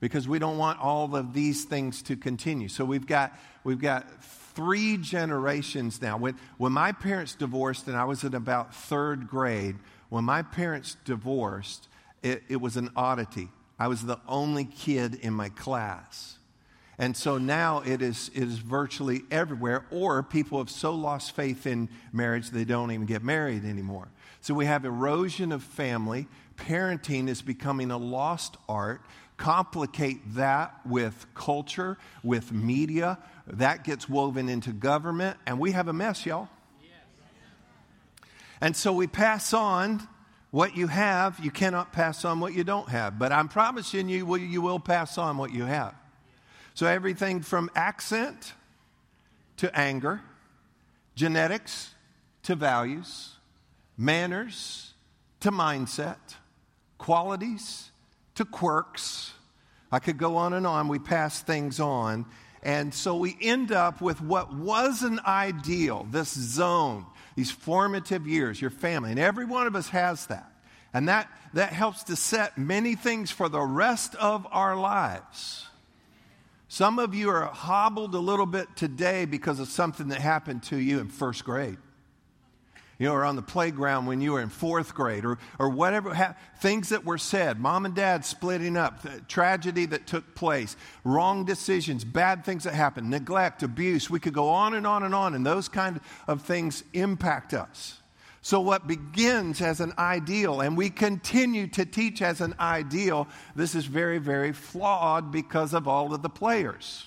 because 0.00 0.28
we 0.28 0.38
don't 0.38 0.58
want 0.58 0.80
all 0.80 1.14
of 1.14 1.32
these 1.32 1.64
things 1.64 2.02
to 2.02 2.16
continue. 2.16 2.68
So 2.68 2.84
we've 2.84 3.06
got, 3.06 3.32
we've 3.64 3.80
got 3.80 4.22
three 4.54 4.96
generations 4.96 6.00
now. 6.00 6.16
When, 6.16 6.36
when 6.58 6.72
my 6.72 6.92
parents 6.92 7.34
divorced, 7.34 7.88
and 7.88 7.96
I 7.96 8.04
was 8.04 8.24
in 8.24 8.34
about 8.34 8.74
third 8.74 9.28
grade, 9.28 9.76
when 10.08 10.24
my 10.24 10.42
parents 10.42 10.96
divorced, 11.04 11.88
it, 12.22 12.42
it 12.48 12.56
was 12.56 12.76
an 12.76 12.90
oddity. 12.96 13.48
I 13.78 13.88
was 13.88 14.04
the 14.04 14.18
only 14.26 14.64
kid 14.64 15.16
in 15.16 15.32
my 15.32 15.50
class. 15.50 16.38
And 16.98 17.14
so 17.14 17.36
now 17.36 17.82
it 17.84 18.00
is, 18.00 18.30
it 18.34 18.44
is 18.44 18.58
virtually 18.58 19.22
everywhere, 19.30 19.84
or 19.90 20.22
people 20.22 20.58
have 20.58 20.70
so 20.70 20.92
lost 20.94 21.32
faith 21.32 21.66
in 21.66 21.90
marriage 22.12 22.50
they 22.50 22.64
don't 22.64 22.90
even 22.90 23.06
get 23.06 23.22
married 23.22 23.64
anymore. 23.66 24.08
So 24.40 24.54
we 24.54 24.64
have 24.64 24.84
erosion 24.84 25.52
of 25.52 25.62
family. 25.62 26.26
Parenting 26.56 27.28
is 27.28 27.42
becoming 27.42 27.90
a 27.90 27.98
lost 27.98 28.56
art. 28.68 29.02
Complicate 29.36 30.34
that 30.34 30.74
with 30.86 31.26
culture, 31.34 31.98
with 32.22 32.52
media. 32.52 33.18
That 33.46 33.84
gets 33.84 34.08
woven 34.08 34.48
into 34.48 34.72
government, 34.72 35.36
and 35.46 35.58
we 35.58 35.72
have 35.72 35.88
a 35.88 35.92
mess, 35.92 36.24
y'all. 36.26 36.48
And 38.60 38.74
so 38.74 38.92
we 38.92 39.06
pass 39.06 39.52
on 39.52 40.06
what 40.50 40.76
you 40.76 40.86
have. 40.86 41.38
You 41.40 41.50
cannot 41.50 41.92
pass 41.92 42.24
on 42.24 42.40
what 42.40 42.54
you 42.54 42.64
don't 42.64 42.88
have. 42.88 43.18
But 43.18 43.30
I'm 43.30 43.48
promising 43.48 44.08
you, 44.08 44.36
you 44.36 44.62
will 44.62 44.80
pass 44.80 45.18
on 45.18 45.36
what 45.36 45.52
you 45.52 45.64
have. 45.64 45.94
So 46.72 46.86
everything 46.86 47.42
from 47.42 47.70
accent 47.74 48.54
to 49.58 49.74
anger, 49.78 50.22
genetics 51.14 51.94
to 52.44 52.54
values, 52.54 53.36
manners 53.98 54.94
to 55.40 55.50
mindset, 55.50 56.16
qualities 56.98 57.90
to 58.36 58.44
quirks. 58.44 59.32
I 59.92 59.98
could 59.98 60.18
go 60.18 60.36
on 60.36 60.52
and 60.52 60.66
on. 60.66 60.88
We 60.88 60.98
pass 60.98 61.42
things 61.42 61.80
on. 61.80 62.26
And 62.62 62.92
so 62.92 63.16
we 63.16 63.36
end 63.40 63.70
up 63.70 64.00
with 64.00 64.20
what 64.20 64.54
was 64.54 65.02
an 65.02 65.20
ideal, 65.26 66.06
this 66.10 66.32
zone, 66.32 67.06
these 67.36 67.50
formative 67.50 68.26
years, 68.26 68.60
your 68.60 68.70
family. 68.70 69.10
And 69.10 69.20
every 69.20 69.44
one 69.44 69.66
of 69.66 69.76
us 69.76 69.88
has 69.90 70.26
that. 70.26 70.50
And 70.92 71.08
that, 71.08 71.30
that 71.52 71.72
helps 71.72 72.04
to 72.04 72.16
set 72.16 72.56
many 72.56 72.94
things 72.94 73.30
for 73.30 73.48
the 73.48 73.60
rest 73.60 74.14
of 74.16 74.46
our 74.50 74.76
lives. 74.76 75.66
Some 76.68 76.98
of 76.98 77.14
you 77.14 77.30
are 77.30 77.44
hobbled 77.44 78.14
a 78.14 78.18
little 78.18 78.46
bit 78.46 78.74
today 78.74 79.24
because 79.24 79.60
of 79.60 79.68
something 79.68 80.08
that 80.08 80.20
happened 80.20 80.62
to 80.64 80.76
you 80.76 80.98
in 80.98 81.08
first 81.08 81.44
grade. 81.44 81.78
You 82.98 83.08
know, 83.08 83.12
or 83.12 83.24
on 83.24 83.36
the 83.36 83.42
playground 83.42 84.06
when 84.06 84.22
you 84.22 84.32
were 84.32 84.40
in 84.40 84.48
fourth 84.48 84.94
grade, 84.94 85.26
or, 85.26 85.38
or 85.58 85.68
whatever, 85.68 86.14
ha- 86.14 86.34
things 86.60 86.88
that 86.88 87.04
were 87.04 87.18
said, 87.18 87.60
mom 87.60 87.84
and 87.84 87.94
dad 87.94 88.24
splitting 88.24 88.76
up, 88.76 89.04
tragedy 89.28 89.84
that 89.86 90.06
took 90.06 90.34
place, 90.34 90.76
wrong 91.04 91.44
decisions, 91.44 92.04
bad 92.04 92.42
things 92.44 92.64
that 92.64 92.72
happened, 92.72 93.10
neglect, 93.10 93.62
abuse. 93.62 94.08
We 94.08 94.18
could 94.18 94.32
go 94.32 94.48
on 94.48 94.72
and 94.72 94.86
on 94.86 95.02
and 95.02 95.14
on, 95.14 95.34
and 95.34 95.44
those 95.44 95.68
kind 95.68 96.00
of 96.26 96.40
things 96.42 96.84
impact 96.94 97.52
us. 97.52 97.98
So, 98.40 98.60
what 98.60 98.86
begins 98.86 99.60
as 99.60 99.80
an 99.80 99.92
ideal, 99.98 100.60
and 100.60 100.76
we 100.76 100.88
continue 100.88 101.66
to 101.66 101.84
teach 101.84 102.22
as 102.22 102.40
an 102.40 102.54
ideal, 102.60 103.26
this 103.56 103.74
is 103.74 103.84
very, 103.86 104.18
very 104.18 104.52
flawed 104.52 105.32
because 105.32 105.74
of 105.74 105.88
all 105.88 106.14
of 106.14 106.22
the 106.22 106.30
players. 106.30 107.06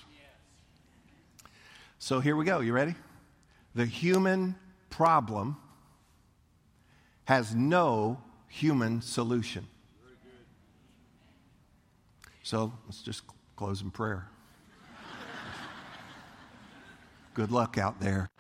So, 1.98 2.20
here 2.20 2.36
we 2.36 2.44
go. 2.46 2.60
You 2.60 2.74
ready? 2.74 2.94
The 3.74 3.86
human 3.86 4.56
problem 4.90 5.56
has 7.30 7.54
no 7.54 8.20
human 8.48 9.04
solution. 9.04 9.68
So, 12.42 12.74
let's 12.88 13.04
just 13.04 13.22
close 13.56 13.84
in 13.84 13.92
prayer. 13.92 14.28
Good 17.36 17.52
luck 17.52 17.78
out 17.78 18.00
there. 18.02 18.32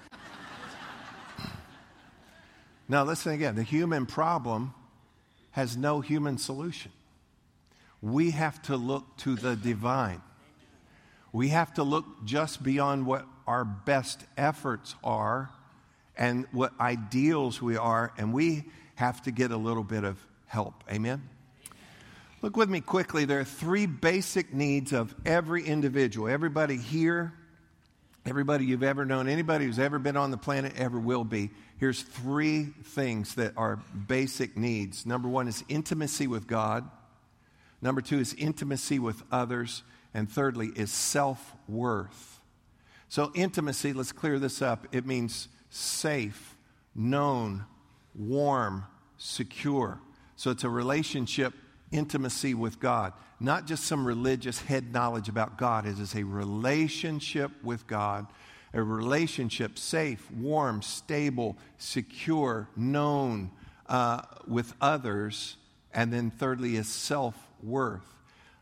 Now, 2.88 3.03
listen 3.03 3.31
again 3.31 3.55
the 3.55 3.62
human 3.62 4.08
problem 4.08 4.74
has 5.51 5.77
no 5.77 6.01
human 6.01 6.39
solution. 6.39 6.91
We 8.01 8.31
have 8.31 8.60
to 8.63 8.75
look 8.75 9.17
to 9.17 9.36
the 9.36 9.55
divine. 9.55 10.24
We 11.31 11.50
have 11.50 11.75
to 11.75 11.84
look 11.84 12.25
just 12.25 12.63
beyond 12.63 13.05
what 13.05 13.27
our 13.46 13.63
best 13.63 14.25
efforts 14.36 14.96
are 15.03 15.51
and 16.19 16.45
what 16.51 16.73
ideals 16.79 17.61
we 17.61 17.77
are, 17.77 18.13
and 18.17 18.33
we 18.33 18.65
have 18.95 19.21
to 19.23 19.31
get 19.31 19.51
a 19.51 19.57
little 19.57 19.85
bit 19.85 20.03
of 20.03 20.19
help. 20.45 20.83
Amen? 20.91 21.27
Look 22.41 22.57
with 22.57 22.69
me 22.69 22.81
quickly. 22.81 23.23
There 23.23 23.39
are 23.39 23.45
three 23.45 23.85
basic 23.85 24.53
needs 24.53 24.91
of 24.91 25.15
every 25.25 25.65
individual. 25.65 26.27
Everybody 26.27 26.75
here, 26.75 27.33
everybody 28.25 28.65
you've 28.65 28.83
ever 28.83 29.05
known, 29.05 29.29
anybody 29.29 29.65
who's 29.65 29.79
ever 29.79 29.97
been 29.97 30.17
on 30.17 30.29
the 30.29 30.38
planet, 30.38 30.73
ever 30.75 30.99
will 30.99 31.23
be 31.23 31.51
here's 31.77 32.01
three 32.01 32.65
things 32.83 33.35
that 33.35 33.53
are 33.55 33.77
basic 34.07 34.57
needs. 34.57 35.05
Number 35.05 35.29
one 35.29 35.47
is 35.47 35.63
intimacy 35.69 36.27
with 36.27 36.47
God, 36.47 36.89
number 37.81 38.01
two 38.01 38.19
is 38.19 38.33
intimacy 38.33 38.99
with 38.99 39.23
others, 39.31 39.83
and 40.13 40.29
thirdly 40.29 40.71
is 40.75 40.91
self 40.91 41.55
worth. 41.69 42.41
So, 43.07 43.31
intimacy, 43.33 43.93
let's 43.93 44.11
clear 44.11 44.38
this 44.38 44.61
up. 44.61 44.85
It 44.91 45.05
means 45.05 45.47
safe, 45.69 46.55
known, 46.95 47.65
warm, 48.15 48.85
secure. 49.17 49.99
So, 50.35 50.51
it's 50.51 50.63
a 50.63 50.69
relationship, 50.69 51.53
intimacy 51.91 52.53
with 52.53 52.79
God. 52.79 53.13
Not 53.39 53.67
just 53.67 53.85
some 53.85 54.05
religious 54.05 54.61
head 54.61 54.93
knowledge 54.93 55.29
about 55.29 55.57
God, 55.57 55.85
it 55.85 55.99
is 55.99 56.15
a 56.15 56.23
relationship 56.23 57.51
with 57.63 57.88
God 57.88 58.27
a 58.73 58.83
relationship 58.83 59.77
safe, 59.77 60.29
warm, 60.31 60.81
stable, 60.81 61.57
secure, 61.77 62.69
known 62.75 63.51
uh, 63.88 64.21
with 64.47 64.73
others. 64.79 65.57
And 65.93 66.13
then, 66.13 66.29
thirdly, 66.29 66.75
is 66.75 66.88
self 66.88 67.35
worth. 67.63 68.05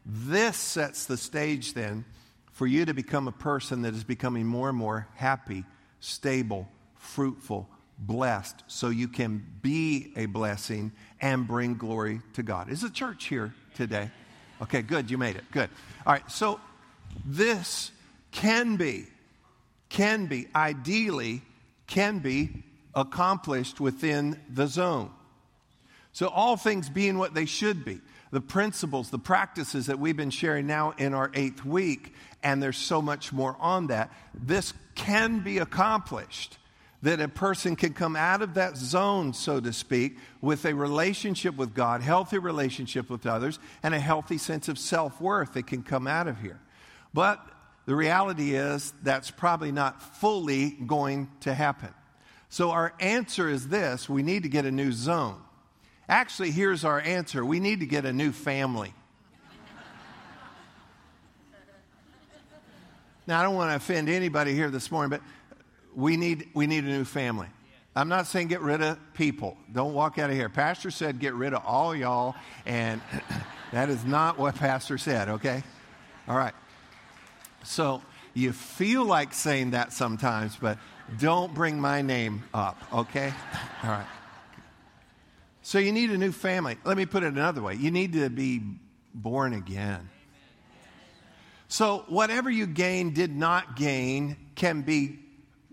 This 0.06 0.56
sets 0.56 1.06
the 1.06 1.18
stage 1.18 1.74
then 1.74 2.06
for 2.54 2.66
you 2.66 2.86
to 2.86 2.94
become 2.94 3.28
a 3.28 3.34
person 3.34 3.82
that 3.82 3.94
is 3.94 4.06
becoming 4.06 4.46
more 4.46 4.70
and 4.70 4.78
more 4.78 5.08
happy, 5.16 5.66
stable, 6.00 6.70
fruitful, 6.98 7.70
blessed, 7.98 8.64
so 8.68 8.90
you 8.90 9.08
can 9.08 9.46
be 9.62 10.12
a 10.16 10.26
blessing 10.26 10.92
and 11.22 11.48
bring 11.48 11.76
glory 11.76 12.22
to 12.34 12.44
God. 12.44 12.70
Is 12.70 12.82
the 12.82 12.90
church 12.90 13.26
here 13.26 13.54
today? 13.76 14.12
Okay, 14.62 14.82
good. 14.82 15.10
You 15.10 15.18
made 15.18 15.36
it. 15.36 15.44
Good. 15.52 15.70
All 16.06 16.14
right, 16.14 16.30
so 16.32 16.60
this 17.26 17.92
can 18.32 18.76
be 18.76 19.08
can 19.90 20.26
be, 20.26 20.48
ideally, 20.56 21.42
can 21.88 22.20
be 22.20 22.64
accomplished 22.94 23.80
within 23.80 24.40
the 24.50 24.68
zone. 24.68 25.12
So, 26.12 26.28
all 26.28 26.58
things 26.58 26.90
being 26.90 27.18
what 27.18 27.34
they 27.34 27.46
should 27.46 27.86
be, 27.86 28.02
the 28.32 28.42
principles, 28.42 29.10
the 29.10 29.20
practices 29.20 29.86
that 29.86 30.00
we've 30.00 30.18
been 30.18 30.32
sharing 30.32 30.68
now 30.68 30.94
in 30.98 31.14
our 31.14 31.32
eighth 31.34 31.64
week, 31.64 32.14
and 32.42 32.62
there's 32.62 32.78
so 32.78 33.02
much 33.02 33.32
more 33.32 33.56
on 33.60 33.88
that, 33.88 34.12
this 34.34 34.74
can 34.96 35.40
be 35.40 35.60
accomplished. 35.60 36.58
That 37.04 37.22
a 37.22 37.28
person 37.28 37.76
can 37.76 37.94
come 37.94 38.16
out 38.16 38.42
of 38.42 38.56
that 38.56 38.76
zone, 38.76 39.34
so 39.34 39.60
to 39.60 39.72
speak, 39.72 40.18
with 40.42 40.66
a 40.66 40.74
relationship 40.74 41.56
with 41.56 41.74
God, 41.74 42.02
healthy 42.02 42.40
relationship 42.40 43.10
with 43.10 43.26
others, 43.28 43.60
and 43.84 43.94
a 43.94 44.00
healthy 44.00 44.38
sense 44.38 44.68
of 44.68 44.80
self 44.80 45.22
worth 45.22 45.54
that 45.54 45.68
can 45.68 45.84
come 45.84 46.08
out 46.08 46.28
of 46.28 46.40
here. 46.42 46.60
But 47.14 47.46
the 47.86 47.96
reality 47.96 48.56
is 48.56 48.94
that's 49.04 49.32
probably 49.32 49.72
not 49.72 50.02
fully 50.18 50.72
going 50.72 51.30
to 51.42 51.54
happen. 51.54 51.94
So 52.50 52.72
our 52.72 52.94
answer 53.00 53.48
is 53.50 53.68
this 53.68 54.10
we 54.10 54.24
need 54.24 54.44
to 54.44 54.50
get 54.50 54.66
a 54.66 54.72
new 54.72 54.92
zone. 54.92 55.42
Actually, 56.10 56.52
here's 56.52 56.84
our 56.84 57.00
answer 57.00 57.46
we 57.46 57.60
need 57.60 57.82
to 57.82 57.86
get 57.86 58.06
a 58.06 58.14
new 58.14 58.32
family. 58.32 58.94
now, 63.28 63.40
I 63.40 63.44
don't 63.44 63.56
want 63.56 63.72
to 63.72 63.76
offend 63.76 64.10
anybody 64.10 64.54
here 64.54 64.70
this 64.70 64.90
morning, 64.90 65.10
but 65.10 65.22
we 65.98 66.16
need, 66.16 66.48
we 66.54 66.68
need 66.68 66.84
a 66.84 66.88
new 66.88 67.04
family. 67.04 67.48
I'm 67.96 68.08
not 68.08 68.28
saying 68.28 68.50
get 68.50 68.62
rid 68.62 68.84
of 68.84 69.00
people. 69.16 69.58
Don't 69.74 69.96
walk 69.96 70.20
out 70.20 70.30
of 70.30 70.36
here. 70.36 70.48
Pastor 70.48 70.92
said 70.92 71.18
get 71.20 71.34
rid 71.34 71.56
of 71.56 71.64
all 71.66 71.96
y'all, 71.96 72.36
and 72.68 73.02
that 73.72 73.90
is 73.90 74.06
not 74.06 74.38
what 74.38 74.56
Pastor 74.56 75.00
said, 75.00 75.28
okay? 75.28 75.64
All 76.28 76.38
right. 76.38 76.54
So 77.64 78.04
you 78.36 78.52
feel 78.54 79.06
like 79.06 79.34
saying 79.34 79.72
that 79.72 79.92
sometimes, 79.92 80.56
but 80.56 80.78
don't 81.18 81.52
bring 81.56 81.82
my 81.82 82.04
name 82.04 82.44
up, 82.54 82.78
okay? 82.94 83.34
All 83.84 83.90
right. 83.90 84.06
So 85.64 85.80
you 85.80 85.92
need 85.92 86.12
a 86.12 86.18
new 86.18 86.32
family. 86.32 86.78
Let 86.86 86.96
me 86.96 87.08
put 87.08 87.24
it 87.24 87.34
another 87.34 87.64
way 87.64 87.74
you 87.74 87.90
need 87.90 88.14
to 88.14 88.30
be 88.30 88.62
born 89.16 89.54
again. 89.54 90.10
So, 91.70 92.06
whatever 92.08 92.50
you 92.50 92.66
gain, 92.66 93.14
did 93.14 93.36
not 93.36 93.76
gain, 93.76 94.38
can 94.56 94.84
be 94.84 95.20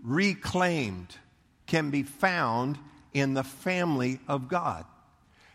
reclaimed, 0.05 1.17
can 1.65 1.89
be 1.89 2.03
found 2.03 2.77
in 3.13 3.33
the 3.33 3.43
family 3.43 4.19
of 4.27 4.47
God. 4.47 4.85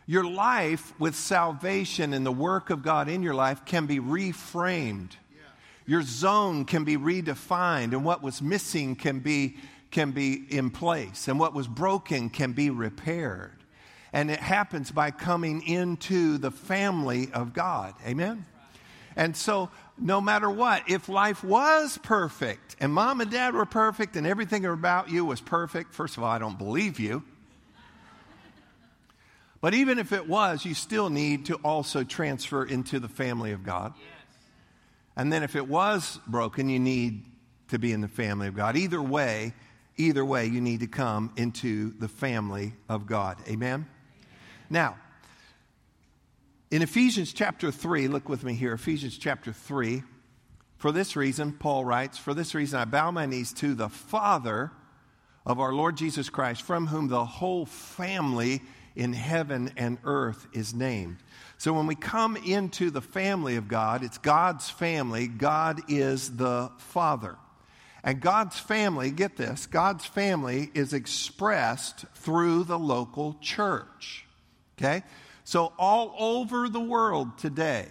Your 0.06 0.24
life 0.24 0.92
with 0.98 1.14
salvation 1.14 2.12
and 2.12 2.26
the 2.26 2.32
work 2.32 2.70
of 2.70 2.82
God 2.82 3.08
in 3.08 3.22
your 3.22 3.34
life 3.34 3.64
can 3.64 3.86
be 3.86 4.00
reframed. 4.00 5.12
Your 5.86 6.02
zone 6.02 6.64
can 6.64 6.84
be 6.84 6.96
redefined, 6.96 7.92
and 7.92 8.04
what 8.04 8.22
was 8.22 8.42
missing 8.42 8.96
can 8.96 9.20
be, 9.20 9.56
can 9.90 10.12
be 10.12 10.44
in 10.48 10.70
place, 10.70 11.28
and 11.28 11.38
what 11.38 11.54
was 11.54 11.66
broken 11.66 12.30
can 12.30 12.52
be 12.52 12.70
repaired. 12.70 13.56
And 14.12 14.30
it 14.30 14.40
happens 14.40 14.90
by 14.90 15.10
coming 15.10 15.62
into 15.62 16.38
the 16.38 16.50
family 16.50 17.30
of 17.32 17.52
God. 17.52 17.94
Amen? 18.06 18.46
And 19.16 19.36
so 19.36 19.70
no 19.98 20.20
matter 20.20 20.48
what, 20.50 20.88
if 20.88 21.08
life 21.08 21.44
was 21.44 21.98
perfect 21.98 22.76
and 22.80 22.92
mom 22.92 23.20
and 23.20 23.30
dad 23.30 23.54
were 23.54 23.66
perfect 23.66 24.16
and 24.16 24.26
everything 24.26 24.64
about 24.64 25.10
you 25.10 25.24
was 25.24 25.40
perfect, 25.40 25.94
first 25.94 26.16
of 26.16 26.22
all, 26.22 26.30
I 26.30 26.38
don't 26.38 26.58
believe 26.58 26.98
you. 26.98 27.22
But 29.60 29.74
even 29.74 29.98
if 29.98 30.12
it 30.12 30.26
was, 30.26 30.64
you 30.64 30.74
still 30.74 31.10
need 31.10 31.46
to 31.46 31.56
also 31.56 32.02
transfer 32.02 32.64
into 32.64 32.98
the 32.98 33.08
family 33.08 33.52
of 33.52 33.62
God. 33.62 33.92
And 35.16 35.30
then 35.30 35.42
if 35.42 35.54
it 35.54 35.68
was 35.68 36.18
broken, 36.26 36.70
you 36.70 36.78
need 36.78 37.24
to 37.68 37.78
be 37.78 37.92
in 37.92 38.00
the 38.00 38.08
family 38.08 38.48
of 38.48 38.56
God. 38.56 38.76
Either 38.76 39.02
way, 39.02 39.52
either 39.98 40.24
way, 40.24 40.46
you 40.46 40.62
need 40.62 40.80
to 40.80 40.86
come 40.86 41.32
into 41.36 41.92
the 41.98 42.08
family 42.08 42.72
of 42.88 43.06
God. 43.06 43.36
Amen? 43.48 43.86
Now, 44.70 44.96
in 46.70 46.82
Ephesians 46.82 47.32
chapter 47.32 47.72
3, 47.72 48.06
look 48.08 48.28
with 48.28 48.44
me 48.44 48.54
here, 48.54 48.72
Ephesians 48.72 49.18
chapter 49.18 49.52
3. 49.52 50.02
For 50.76 50.92
this 50.92 51.16
reason, 51.16 51.52
Paul 51.52 51.84
writes, 51.84 52.16
For 52.16 52.32
this 52.32 52.54
reason 52.54 52.78
I 52.78 52.84
bow 52.84 53.10
my 53.10 53.26
knees 53.26 53.52
to 53.54 53.74
the 53.74 53.88
Father 53.88 54.70
of 55.44 55.58
our 55.58 55.72
Lord 55.72 55.96
Jesus 55.96 56.30
Christ, 56.30 56.62
from 56.62 56.86
whom 56.86 57.08
the 57.08 57.24
whole 57.24 57.66
family 57.66 58.62
in 58.94 59.12
heaven 59.12 59.72
and 59.76 59.98
earth 60.04 60.46
is 60.52 60.72
named. 60.72 61.18
So 61.58 61.72
when 61.72 61.86
we 61.86 61.96
come 61.96 62.36
into 62.36 62.90
the 62.90 63.00
family 63.00 63.56
of 63.56 63.68
God, 63.68 64.04
it's 64.04 64.18
God's 64.18 64.70
family. 64.70 65.26
God 65.26 65.80
is 65.88 66.36
the 66.36 66.70
Father. 66.78 67.36
And 68.04 68.20
God's 68.20 68.58
family, 68.58 69.10
get 69.10 69.36
this, 69.36 69.66
God's 69.66 70.06
family 70.06 70.70
is 70.72 70.92
expressed 70.92 72.06
through 72.14 72.64
the 72.64 72.78
local 72.78 73.36
church. 73.40 74.24
Okay? 74.78 75.02
So, 75.50 75.72
all 75.80 76.14
over 76.16 76.68
the 76.68 76.78
world 76.78 77.36
today, 77.36 77.88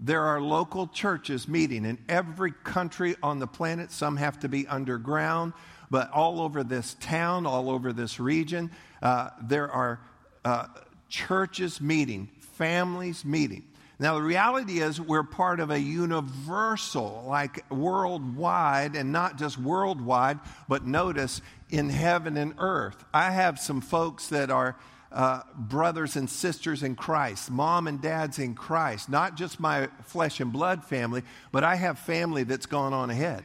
there 0.00 0.22
are 0.22 0.40
local 0.40 0.88
churches 0.88 1.46
meeting 1.46 1.84
in 1.84 1.96
every 2.08 2.50
country 2.50 3.14
on 3.22 3.38
the 3.38 3.46
planet. 3.46 3.92
Some 3.92 4.16
have 4.16 4.40
to 4.40 4.48
be 4.48 4.66
underground, 4.66 5.52
but 5.92 6.10
all 6.10 6.40
over 6.40 6.64
this 6.64 6.96
town, 6.98 7.46
all 7.46 7.70
over 7.70 7.92
this 7.92 8.18
region, 8.18 8.72
uh, 9.00 9.30
there 9.40 9.70
are 9.70 10.00
uh, 10.44 10.66
churches 11.08 11.80
meeting, 11.80 12.28
families 12.40 13.24
meeting. 13.24 13.62
Now, 14.00 14.16
the 14.16 14.22
reality 14.22 14.80
is, 14.80 15.00
we're 15.00 15.22
part 15.22 15.60
of 15.60 15.70
a 15.70 15.78
universal, 15.78 17.24
like 17.28 17.64
worldwide, 17.70 18.96
and 18.96 19.12
not 19.12 19.38
just 19.38 19.56
worldwide, 19.56 20.40
but 20.68 20.84
notice 20.84 21.42
in 21.70 21.90
heaven 21.90 22.36
and 22.36 22.54
earth. 22.58 23.04
I 23.14 23.30
have 23.30 23.60
some 23.60 23.80
folks 23.80 24.26
that 24.30 24.50
are 24.50 24.74
uh, 25.12 25.42
brothers 25.54 26.16
and 26.16 26.28
sisters 26.28 26.82
in 26.82 26.94
Christ, 26.94 27.50
mom 27.50 27.86
and 27.86 28.00
dads 28.00 28.38
in 28.38 28.54
Christ, 28.54 29.08
not 29.08 29.36
just 29.36 29.60
my 29.60 29.88
flesh 30.04 30.40
and 30.40 30.52
blood 30.52 30.84
family, 30.84 31.22
but 31.50 31.64
I 31.64 31.74
have 31.76 31.98
family 31.98 32.44
that's 32.44 32.66
gone 32.66 32.92
on 32.92 33.10
ahead. 33.10 33.44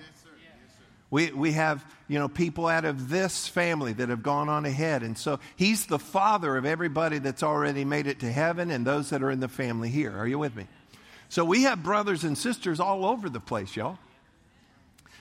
We, 1.10 1.32
we 1.32 1.54
have, 1.54 1.86
you 2.10 2.20
know, 2.20 2.28
people 2.28 2.68
out 2.68 2.84
of 2.84 3.10
this 3.10 3.48
family 3.48 3.94
that 3.94 4.10
have 4.10 4.24
gone 4.24 4.50
on 4.50 4.66
ahead. 4.66 5.04
And 5.04 5.18
so 5.18 5.40
he's 5.56 5.86
the 5.86 6.00
father 6.00 6.58
of 6.58 6.66
everybody 6.66 7.20
that's 7.20 7.44
already 7.44 7.86
made 7.86 8.08
it 8.08 8.20
to 8.20 8.32
heaven 8.32 8.72
and 8.72 8.86
those 8.86 9.10
that 9.12 9.24
are 9.24 9.32
in 9.32 9.40
the 9.40 9.48
family 9.48 9.90
here. 9.90 10.12
Are 10.18 10.28
you 10.28 10.38
with 10.38 10.56
me? 10.56 10.68
So 11.30 11.46
we 11.46 11.64
have 11.64 11.82
brothers 11.82 12.24
and 12.24 12.38
sisters 12.38 12.80
all 12.80 13.06
over 13.06 13.30
the 13.30 13.40
place, 13.40 13.76
y'all. 13.76 14.00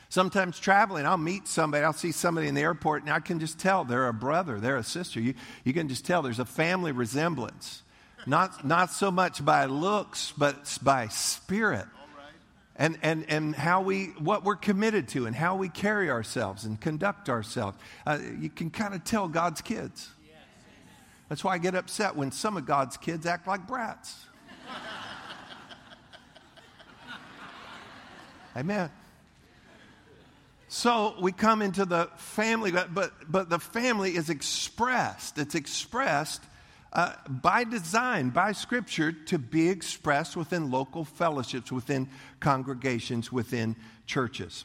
Sometimes 0.08 0.58
traveling, 0.58 1.04
I'll 1.04 1.18
meet 1.18 1.48
somebody, 1.48 1.84
I'll 1.84 1.92
see 1.92 2.12
somebody 2.12 2.46
in 2.46 2.54
the 2.54 2.60
airport, 2.60 3.02
and 3.02 3.10
I 3.10 3.20
can 3.20 3.40
just 3.40 3.58
tell 3.58 3.84
they're 3.84 4.08
a 4.08 4.14
brother, 4.14 4.60
they're 4.60 4.76
a 4.76 4.84
sister. 4.84 5.20
You, 5.20 5.34
you 5.64 5.72
can 5.72 5.88
just 5.88 6.06
tell 6.06 6.22
there's 6.22 6.38
a 6.38 6.44
family 6.44 6.92
resemblance. 6.92 7.82
Not, 8.26 8.64
not 8.64 8.90
so 8.90 9.10
much 9.10 9.44
by 9.44 9.66
looks, 9.66 10.32
but 10.36 10.78
by 10.82 11.08
spirit. 11.08 11.86
And, 12.78 12.98
and, 13.02 13.24
and 13.28 13.54
how 13.54 13.80
we, 13.80 14.06
what 14.18 14.44
we're 14.44 14.56
committed 14.56 15.08
to 15.08 15.26
and 15.26 15.34
how 15.34 15.56
we 15.56 15.70
carry 15.70 16.10
ourselves 16.10 16.64
and 16.64 16.78
conduct 16.78 17.30
ourselves. 17.30 17.78
Uh, 18.06 18.18
you 18.38 18.50
can 18.50 18.70
kind 18.70 18.94
of 18.94 19.02
tell 19.02 19.28
God's 19.28 19.62
kids. 19.62 20.10
That's 21.28 21.42
why 21.42 21.54
I 21.54 21.58
get 21.58 21.74
upset 21.74 22.14
when 22.14 22.30
some 22.30 22.56
of 22.56 22.66
God's 22.66 22.96
kids 22.96 23.26
act 23.26 23.46
like 23.46 23.66
brats. 23.66 24.26
Amen. 28.56 28.90
So 30.68 31.14
we 31.20 31.32
come 31.32 31.62
into 31.62 31.84
the 31.84 32.10
family, 32.16 32.72
but, 32.72 33.12
but, 33.28 33.48
the 33.48 33.58
family 33.58 34.16
is 34.16 34.30
expressed. 34.30 35.38
It's 35.38 35.54
expressed 35.54 36.42
uh, 36.92 37.12
by 37.28 37.64
design, 37.64 38.30
by 38.30 38.52
Scripture, 38.52 39.12
to 39.12 39.38
be 39.38 39.68
expressed 39.68 40.36
within 40.36 40.70
local 40.70 41.04
fellowships, 41.04 41.70
within 41.70 42.08
congregations, 42.40 43.30
within 43.30 43.76
churches. 44.06 44.64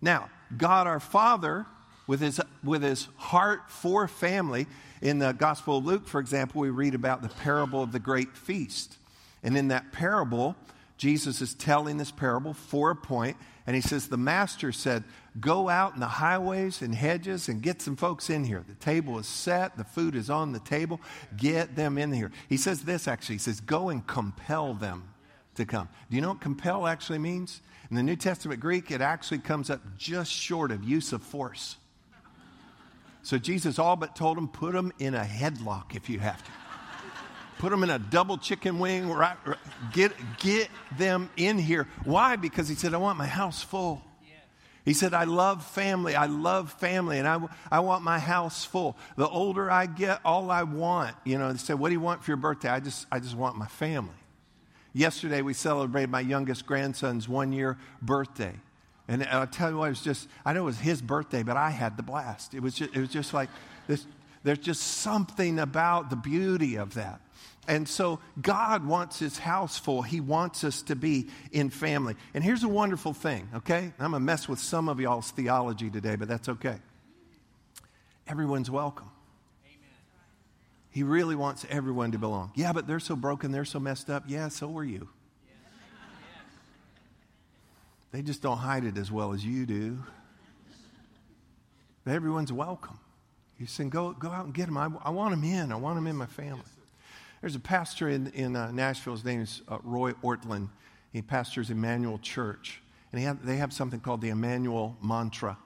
Now, 0.00 0.30
God 0.56 0.86
our 0.86 1.00
Father, 1.00 1.66
with 2.06 2.20
his, 2.20 2.40
with 2.62 2.82
his 2.82 3.08
heart 3.16 3.70
for 3.70 4.06
family, 4.06 4.66
in 5.02 5.18
the 5.18 5.32
Gospel 5.32 5.78
of 5.78 5.86
Luke, 5.86 6.06
for 6.06 6.20
example, 6.20 6.60
we 6.60 6.70
read 6.70 6.94
about 6.94 7.22
the 7.22 7.28
parable 7.28 7.82
of 7.82 7.92
the 7.92 7.98
great 7.98 8.36
feast. 8.36 8.98
And 9.42 9.56
in 9.56 9.68
that 9.68 9.92
parable, 9.92 10.56
Jesus 10.98 11.40
is 11.40 11.54
telling 11.54 11.96
this 11.96 12.10
parable 12.10 12.52
for 12.52 12.90
a 12.90 12.96
point, 12.96 13.36
and 13.70 13.76
he 13.76 13.80
says, 13.82 14.08
The 14.08 14.16
master 14.16 14.72
said, 14.72 15.04
Go 15.38 15.68
out 15.68 15.94
in 15.94 16.00
the 16.00 16.06
highways 16.06 16.82
and 16.82 16.92
hedges 16.92 17.48
and 17.48 17.62
get 17.62 17.80
some 17.80 17.94
folks 17.94 18.28
in 18.28 18.42
here. 18.42 18.64
The 18.66 18.74
table 18.74 19.16
is 19.20 19.28
set, 19.28 19.76
the 19.76 19.84
food 19.84 20.16
is 20.16 20.28
on 20.28 20.50
the 20.50 20.58
table. 20.58 21.00
Get 21.36 21.76
them 21.76 21.96
in 21.96 22.12
here. 22.12 22.32
He 22.48 22.56
says 22.56 22.82
this 22.82 23.06
actually. 23.06 23.36
He 23.36 23.38
says, 23.38 23.60
Go 23.60 23.88
and 23.90 24.04
compel 24.04 24.74
them 24.74 25.04
to 25.54 25.64
come. 25.64 25.88
Do 26.10 26.16
you 26.16 26.20
know 26.20 26.30
what 26.30 26.40
compel 26.40 26.84
actually 26.84 27.18
means? 27.18 27.60
In 27.90 27.94
the 27.94 28.02
New 28.02 28.16
Testament 28.16 28.58
Greek, 28.58 28.90
it 28.90 29.00
actually 29.00 29.38
comes 29.38 29.70
up 29.70 29.80
just 29.96 30.32
short 30.32 30.72
of 30.72 30.82
use 30.82 31.12
of 31.12 31.22
force. 31.22 31.76
So 33.22 33.38
Jesus 33.38 33.78
all 33.78 33.94
but 33.94 34.16
told 34.16 34.36
them, 34.36 34.48
Put 34.48 34.72
them 34.72 34.92
in 34.98 35.14
a 35.14 35.22
headlock 35.22 35.94
if 35.94 36.10
you 36.10 36.18
have 36.18 36.42
to 36.42 36.50
put 37.60 37.70
them 37.70 37.82
in 37.82 37.90
a 37.90 37.98
double 37.98 38.38
chicken 38.38 38.78
wing, 38.78 39.06
right, 39.08 39.36
right, 39.44 39.58
get, 39.92 40.12
get 40.38 40.70
them 40.96 41.28
in 41.36 41.58
here. 41.58 41.86
Why? 42.04 42.36
Because 42.36 42.68
he 42.68 42.74
said, 42.74 42.94
I 42.94 42.96
want 42.96 43.18
my 43.18 43.26
house 43.26 43.62
full. 43.62 44.02
He 44.82 44.94
said, 44.94 45.12
I 45.12 45.24
love 45.24 45.64
family. 45.64 46.16
I 46.16 46.24
love 46.24 46.72
family, 46.72 47.18
and 47.18 47.28
I, 47.28 47.38
I 47.70 47.80
want 47.80 48.02
my 48.02 48.18
house 48.18 48.64
full. 48.64 48.96
The 49.16 49.28
older 49.28 49.70
I 49.70 49.84
get, 49.84 50.20
all 50.24 50.50
I 50.50 50.62
want, 50.62 51.14
you 51.22 51.36
know, 51.36 51.52
they 51.52 51.58
said, 51.58 51.78
What 51.78 51.90
do 51.90 51.92
you 51.92 52.00
want 52.00 52.24
for 52.24 52.30
your 52.30 52.38
birthday? 52.38 52.70
I 52.70 52.80
just, 52.80 53.06
I 53.12 53.20
just 53.20 53.36
want 53.36 53.56
my 53.56 53.66
family. 53.66 54.14
Yesterday, 54.94 55.42
we 55.42 55.52
celebrated 55.52 56.08
my 56.08 56.20
youngest 56.20 56.64
grandson's 56.64 57.28
one 57.28 57.52
year 57.52 57.76
birthday. 58.00 58.54
And 59.06 59.22
I'll 59.24 59.46
tell 59.46 59.70
you 59.70 59.76
what, 59.76 59.86
it 59.86 59.90
was 59.90 60.02
just, 60.02 60.28
I 60.46 60.54
know 60.54 60.62
it 60.62 60.64
was 60.64 60.78
his 60.78 61.02
birthday, 61.02 61.42
but 61.42 61.58
I 61.58 61.70
had 61.70 61.98
the 61.98 62.02
blast. 62.02 62.54
It 62.54 62.60
was 62.60 62.74
just, 62.74 62.96
it 62.96 63.00
was 63.00 63.10
just 63.10 63.34
like 63.34 63.50
this, 63.86 64.06
there's 64.42 64.58
just 64.58 64.82
something 64.82 65.58
about 65.58 66.08
the 66.08 66.16
beauty 66.16 66.76
of 66.76 66.94
that. 66.94 67.20
And 67.68 67.88
so 67.88 68.20
God 68.40 68.84
wants 68.84 69.18
his 69.18 69.38
house 69.38 69.78
full. 69.78 70.02
He 70.02 70.20
wants 70.20 70.64
us 70.64 70.82
to 70.82 70.96
be 70.96 71.28
in 71.52 71.70
family. 71.70 72.16
And 72.34 72.42
here's 72.42 72.64
a 72.64 72.68
wonderful 72.68 73.12
thing, 73.12 73.48
okay? 73.56 73.92
I'm 73.98 74.10
going 74.10 74.20
to 74.20 74.20
mess 74.20 74.48
with 74.48 74.58
some 74.58 74.88
of 74.88 74.98
y'all's 74.98 75.30
theology 75.30 75.90
today, 75.90 76.16
but 76.16 76.26
that's 76.26 76.48
okay. 76.48 76.76
Everyone's 78.26 78.70
welcome. 78.70 79.10
Amen. 79.64 79.78
He 80.90 81.02
really 81.02 81.36
wants 81.36 81.64
everyone 81.70 82.12
to 82.12 82.18
belong. 82.18 82.50
Yeah, 82.54 82.72
but 82.72 82.86
they're 82.86 82.98
so 82.98 83.14
broken, 83.14 83.52
they're 83.52 83.64
so 83.64 83.78
messed 83.78 84.10
up. 84.10 84.24
Yeah, 84.26 84.48
so 84.48 84.76
are 84.76 84.84
you. 84.84 85.08
They 88.12 88.22
just 88.22 88.42
don't 88.42 88.58
hide 88.58 88.84
it 88.84 88.98
as 88.98 89.12
well 89.12 89.32
as 89.32 89.44
you 89.44 89.66
do. 89.66 89.98
But 92.04 92.14
everyone's 92.14 92.52
welcome. 92.52 92.98
You 93.58 93.66
say, 93.66 93.84
go, 93.84 94.12
go 94.12 94.30
out 94.30 94.46
and 94.46 94.54
get 94.54 94.66
them. 94.66 94.76
I, 94.76 94.88
I 95.04 95.10
want 95.10 95.30
them 95.30 95.44
in. 95.44 95.70
I 95.70 95.76
want 95.76 95.96
them 95.96 96.06
in 96.06 96.16
my 96.16 96.26
family. 96.26 96.64
There's 97.40 97.54
a 97.54 97.60
pastor 97.60 98.08
in, 98.08 98.28
in 98.28 98.54
uh, 98.54 98.70
Nashville. 98.70 99.14
His 99.14 99.24
name 99.24 99.40
is 99.40 99.62
uh, 99.68 99.78
Ray 99.82 100.12
Ortlund. 100.22 100.68
He 101.12 101.22
pastors 101.22 101.70
Immanuel 101.70 102.18
Church. 102.18 102.82
And 103.12 103.38
they 103.42 103.56
have 103.56 103.72
something 103.72 103.98
called 103.98 104.20
the 104.20 104.28
Immanuel 104.28 104.96
Mantra. 105.02 105.56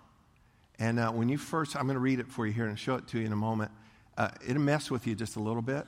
And 0.78 0.98
uh, 0.98 1.10
when 1.10 1.28
you 1.28 1.36
first, 1.36 1.76
I'm 1.76 1.82
going 1.82 1.94
to 1.94 2.00
read 2.00 2.20
it 2.20 2.28
for 2.30 2.46
you 2.46 2.52
here 2.52 2.66
and 2.66 2.78
show 2.78 2.94
it 2.94 3.06
to 3.08 3.18
you 3.18 3.26
in 3.26 3.32
a 3.32 3.36
moment. 3.36 3.70
Uh, 4.16 4.30
it'll 4.46 4.62
mess 4.62 4.90
with 4.90 5.06
you 5.06 5.14
just 5.14 5.36
a 5.36 5.40
little 5.40 5.62
bit. 5.62 5.86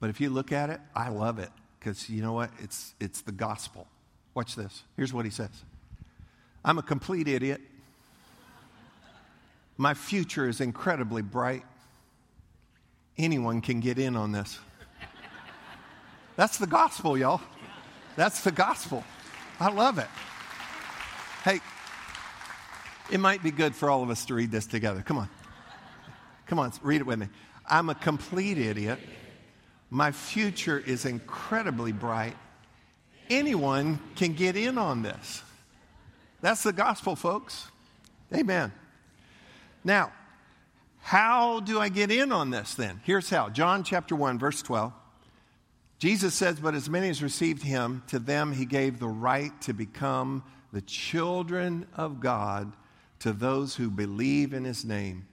But 0.00 0.10
if 0.10 0.20
you 0.20 0.28
look 0.28 0.52
at 0.52 0.68
it, 0.68 0.80
I 0.94 1.08
love 1.08 1.38
it 1.38 1.50
because 1.78 2.10
you 2.10 2.20
know 2.20 2.32
what? 2.32 2.50
It's, 2.58 2.94
it's 3.00 3.22
the 3.22 3.32
gospel. 3.32 3.86
Watch 4.34 4.56
this. 4.56 4.82
Here's 4.96 5.12
what 5.12 5.24
he 5.24 5.30
says 5.30 5.64
I'm 6.64 6.78
a 6.78 6.82
complete 6.82 7.28
idiot. 7.28 7.60
My 9.76 9.94
future 9.94 10.48
is 10.48 10.60
incredibly 10.60 11.22
bright 11.22 11.64
anyone 13.18 13.60
can 13.60 13.80
get 13.80 13.98
in 13.98 14.16
on 14.16 14.32
this. 14.32 14.58
That's 16.36 16.58
the 16.58 16.66
gospel, 16.66 17.16
y'all. 17.16 17.40
That's 18.16 18.40
the 18.42 18.52
gospel. 18.52 19.04
I 19.60 19.70
love 19.70 19.98
it. 19.98 20.08
Hey, 21.44 21.60
it 23.10 23.18
might 23.18 23.42
be 23.42 23.50
good 23.50 23.74
for 23.74 23.90
all 23.90 24.02
of 24.02 24.10
us 24.10 24.24
to 24.26 24.34
read 24.34 24.50
this 24.50 24.66
together. 24.66 25.02
Come 25.02 25.18
on. 25.18 25.28
Come 26.46 26.58
on, 26.58 26.72
read 26.82 27.00
it 27.00 27.06
with 27.06 27.18
me. 27.18 27.28
I'm 27.68 27.88
a 27.88 27.94
complete 27.94 28.58
idiot. 28.58 28.98
My 29.90 30.10
future 30.10 30.78
is 30.78 31.04
incredibly 31.04 31.92
bright. 31.92 32.36
Anyone 33.30 34.00
can 34.16 34.34
get 34.34 34.56
in 34.56 34.76
on 34.76 35.02
this. 35.02 35.42
That's 36.40 36.62
the 36.62 36.72
gospel, 36.72 37.16
folks. 37.16 37.68
Amen. 38.34 38.72
Now, 39.82 40.12
how 41.04 41.60
do 41.60 41.78
I 41.78 41.90
get 41.90 42.10
in 42.10 42.32
on 42.32 42.48
this 42.48 42.72
then? 42.72 42.98
Here's 43.04 43.28
how 43.28 43.50
John 43.50 43.84
chapter 43.84 44.16
1, 44.16 44.38
verse 44.38 44.62
12. 44.62 44.90
Jesus 45.98 46.32
says, 46.32 46.58
But 46.58 46.74
as 46.74 46.88
many 46.88 47.10
as 47.10 47.22
received 47.22 47.62
him, 47.62 48.02
to 48.06 48.18
them 48.18 48.54
he 48.54 48.64
gave 48.64 48.98
the 48.98 49.06
right 49.06 49.52
to 49.60 49.74
become 49.74 50.42
the 50.72 50.80
children 50.80 51.86
of 51.94 52.20
God 52.20 52.72
to 53.18 53.34
those 53.34 53.76
who 53.76 53.90
believe 53.90 54.54
in 54.54 54.64
his 54.64 54.82
name 54.82 55.26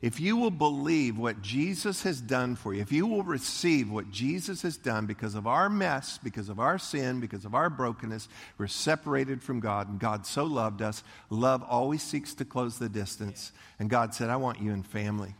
if 0.00 0.20
you 0.20 0.36
will 0.36 0.52
believe 0.52 1.18
what 1.18 1.42
Jesus 1.42 2.02
has 2.04 2.20
done 2.20 2.54
for 2.54 2.72
you, 2.72 2.80
if 2.80 2.92
you 2.92 3.06
will 3.06 3.24
receive 3.24 3.90
what 3.90 4.10
Jesus 4.12 4.62
has 4.62 4.76
done 4.76 5.06
because 5.06 5.34
of 5.34 5.46
our 5.46 5.68
mess, 5.68 6.18
because 6.22 6.48
of 6.48 6.60
our 6.60 6.78
sin, 6.78 7.18
because 7.18 7.44
of 7.44 7.54
our 7.54 7.68
brokenness, 7.68 8.28
we're 8.58 8.68
separated 8.68 9.42
from 9.42 9.58
God, 9.58 9.88
and 9.88 9.98
God 9.98 10.24
so 10.24 10.44
loved 10.44 10.82
us. 10.82 11.02
Love 11.30 11.64
always 11.68 12.02
seeks 12.02 12.32
to 12.34 12.44
close 12.44 12.78
the 12.78 12.88
distance. 12.88 13.50
And 13.80 13.90
God 13.90 14.14
said, 14.14 14.30
I 14.30 14.36
want 14.36 14.60
you 14.60 14.70
in 14.72 14.84
family. 14.84 15.34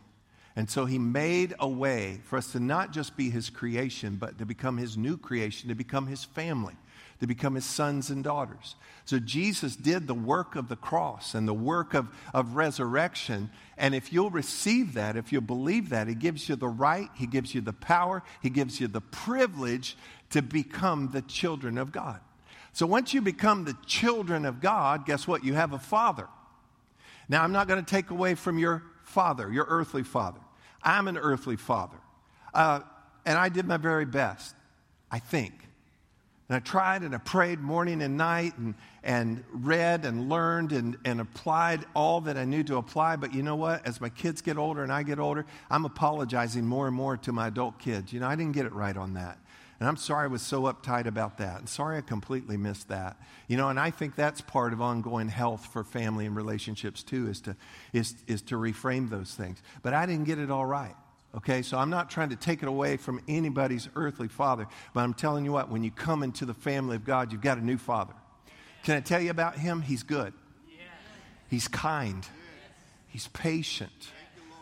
And 0.57 0.69
so 0.69 0.85
he 0.85 0.99
made 0.99 1.55
a 1.59 1.67
way 1.67 2.19
for 2.25 2.35
us 2.35 2.51
to 2.51 2.59
not 2.59 2.91
just 2.91 3.15
be 3.15 3.29
his 3.29 3.49
creation, 3.49 4.17
but 4.17 4.39
to 4.39 4.45
become 4.45 4.77
his 4.77 4.97
new 4.97 5.15
creation, 5.15 5.69
to 5.69 5.75
become 5.75 6.07
his 6.07 6.25
family 6.25 6.75
to 7.19 7.27
become 7.27 7.55
his 7.55 7.65
sons 7.65 8.09
and 8.09 8.23
daughters. 8.23 8.75
So 9.05 9.19
Jesus 9.19 9.75
did 9.75 10.07
the 10.07 10.13
work 10.13 10.55
of 10.55 10.69
the 10.69 10.75
cross 10.75 11.33
and 11.33 11.47
the 11.47 11.53
work 11.53 11.93
of, 11.93 12.07
of 12.33 12.55
resurrection. 12.55 13.49
And 13.77 13.93
if 13.93 14.13
you'll 14.13 14.29
receive 14.29 14.93
that, 14.93 15.17
if 15.17 15.31
you'll 15.31 15.41
believe 15.41 15.89
that, 15.89 16.07
he 16.07 16.15
gives 16.15 16.47
you 16.47 16.55
the 16.55 16.67
right, 16.67 17.09
he 17.15 17.27
gives 17.27 17.53
you 17.53 17.61
the 17.61 17.73
power, 17.73 18.23
he 18.41 18.49
gives 18.49 18.79
you 18.79 18.87
the 18.87 19.01
privilege 19.01 19.97
to 20.29 20.41
become 20.41 21.09
the 21.11 21.21
children 21.23 21.77
of 21.77 21.91
God. 21.91 22.19
So 22.71 22.85
once 22.85 23.13
you 23.13 23.21
become 23.21 23.65
the 23.65 23.75
children 23.85 24.45
of 24.45 24.61
God, 24.61 25.05
guess 25.05 25.27
what? 25.27 25.43
You 25.43 25.55
have 25.55 25.73
a 25.73 25.79
father. 25.79 26.27
Now, 27.27 27.43
I'm 27.43 27.51
not 27.51 27.67
going 27.67 27.83
to 27.83 27.89
take 27.89 28.11
away 28.11 28.35
from 28.35 28.57
your 28.57 28.83
father, 29.03 29.51
your 29.51 29.65
earthly 29.67 30.03
father. 30.03 30.39
I'm 30.81 31.07
an 31.07 31.17
earthly 31.17 31.57
father. 31.57 31.97
Uh, 32.53 32.81
and 33.25 33.37
I 33.37 33.49
did 33.49 33.65
my 33.65 33.77
very 33.77 34.05
best, 34.05 34.55
I 35.11 35.19
think. 35.19 35.53
And 36.49 36.55
I 36.55 36.59
tried 36.59 37.03
and 37.03 37.13
I 37.13 37.19
prayed 37.19 37.59
morning 37.59 38.01
and 38.01 38.17
night 38.17 38.57
and, 38.57 38.73
and 39.03 39.43
read 39.51 40.03
and 40.03 40.29
learned 40.29 40.71
and, 40.71 40.97
and 41.05 41.21
applied 41.21 41.85
all 41.93 42.21
that 42.21 42.37
I 42.37 42.45
knew 42.45 42.63
to 42.63 42.77
apply. 42.77 43.17
But 43.17 43.35
you 43.35 43.43
know 43.43 43.55
what? 43.55 43.85
As 43.85 44.01
my 44.01 44.09
kids 44.09 44.41
get 44.41 44.57
older 44.57 44.81
and 44.81 44.91
I 44.91 45.03
get 45.03 45.19
older, 45.19 45.45
I'm 45.69 45.85
apologizing 45.85 46.65
more 46.65 46.87
and 46.87 46.95
more 46.95 47.17
to 47.17 47.31
my 47.31 47.47
adult 47.47 47.77
kids. 47.77 48.11
You 48.11 48.19
know, 48.19 48.27
I 48.27 48.35
didn't 48.35 48.53
get 48.53 48.65
it 48.65 48.73
right 48.73 48.97
on 48.97 49.13
that. 49.13 49.37
And 49.79 49.87
I'm 49.87 49.95
sorry 49.95 50.25
I 50.25 50.27
was 50.27 50.41
so 50.41 50.63
uptight 50.63 51.05
about 51.05 51.37
that. 51.37 51.59
And 51.59 51.69
sorry 51.69 51.99
I 51.99 52.01
completely 52.01 52.57
missed 52.57 52.89
that. 52.89 53.17
You 53.47 53.55
know, 53.55 53.69
and 53.69 53.79
I 53.79 53.91
think 53.91 54.15
that's 54.15 54.41
part 54.41 54.73
of 54.73 54.81
ongoing 54.81 55.29
health 55.29 55.67
for 55.67 55.83
family 55.83 56.25
and 56.25 56.35
relationships 56.35 57.03
too, 57.03 57.27
is 57.27 57.41
to, 57.41 57.55
is, 57.93 58.15
is 58.25 58.41
to 58.43 58.55
reframe 58.55 59.11
those 59.11 59.35
things. 59.35 59.61
But 59.83 59.93
I 59.93 60.07
didn't 60.07 60.25
get 60.25 60.39
it 60.39 60.49
all 60.49 60.65
right. 60.65 60.95
Okay, 61.35 61.61
so 61.61 61.77
I'm 61.77 61.89
not 61.89 62.09
trying 62.09 62.29
to 62.29 62.35
take 62.35 62.63
it 62.63 62.67
away 62.67 62.97
from 62.97 63.21
anybody's 63.27 63.87
earthly 63.95 64.27
father, 64.27 64.67
but 64.93 65.01
I'm 65.01 65.13
telling 65.13 65.45
you 65.45 65.51
what, 65.51 65.69
when 65.69 65.83
you 65.83 65.91
come 65.91 66.23
into 66.23 66.45
the 66.45 66.53
family 66.53 66.95
of 66.95 67.05
God, 67.05 67.31
you've 67.31 67.41
got 67.41 67.57
a 67.59 67.63
new 67.63 67.77
father. 67.77 68.13
Can 68.83 68.95
I 68.95 69.01
tell 69.01 69.21
you 69.21 69.29
about 69.29 69.55
him? 69.55 69.81
He's 69.81 70.03
good, 70.03 70.33
he's 71.47 71.67
kind, 71.67 72.27
he's 73.07 73.27
patient, 73.27 74.09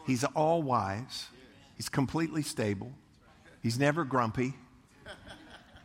he's 0.06 0.24
all 0.26 0.62
wise, 0.62 1.28
he's 1.78 1.88
completely 1.88 2.42
stable, 2.42 2.92
he's 3.64 3.80
never 3.80 4.04
grumpy, 4.04 4.54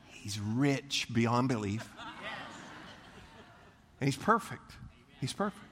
he's 0.08 0.40
rich 0.40 1.06
beyond 1.12 1.48
belief, 1.48 1.88
and 4.00 4.08
he's 4.08 4.16
perfect. 4.16 4.72
He's 5.20 5.32
perfect. 5.32 5.64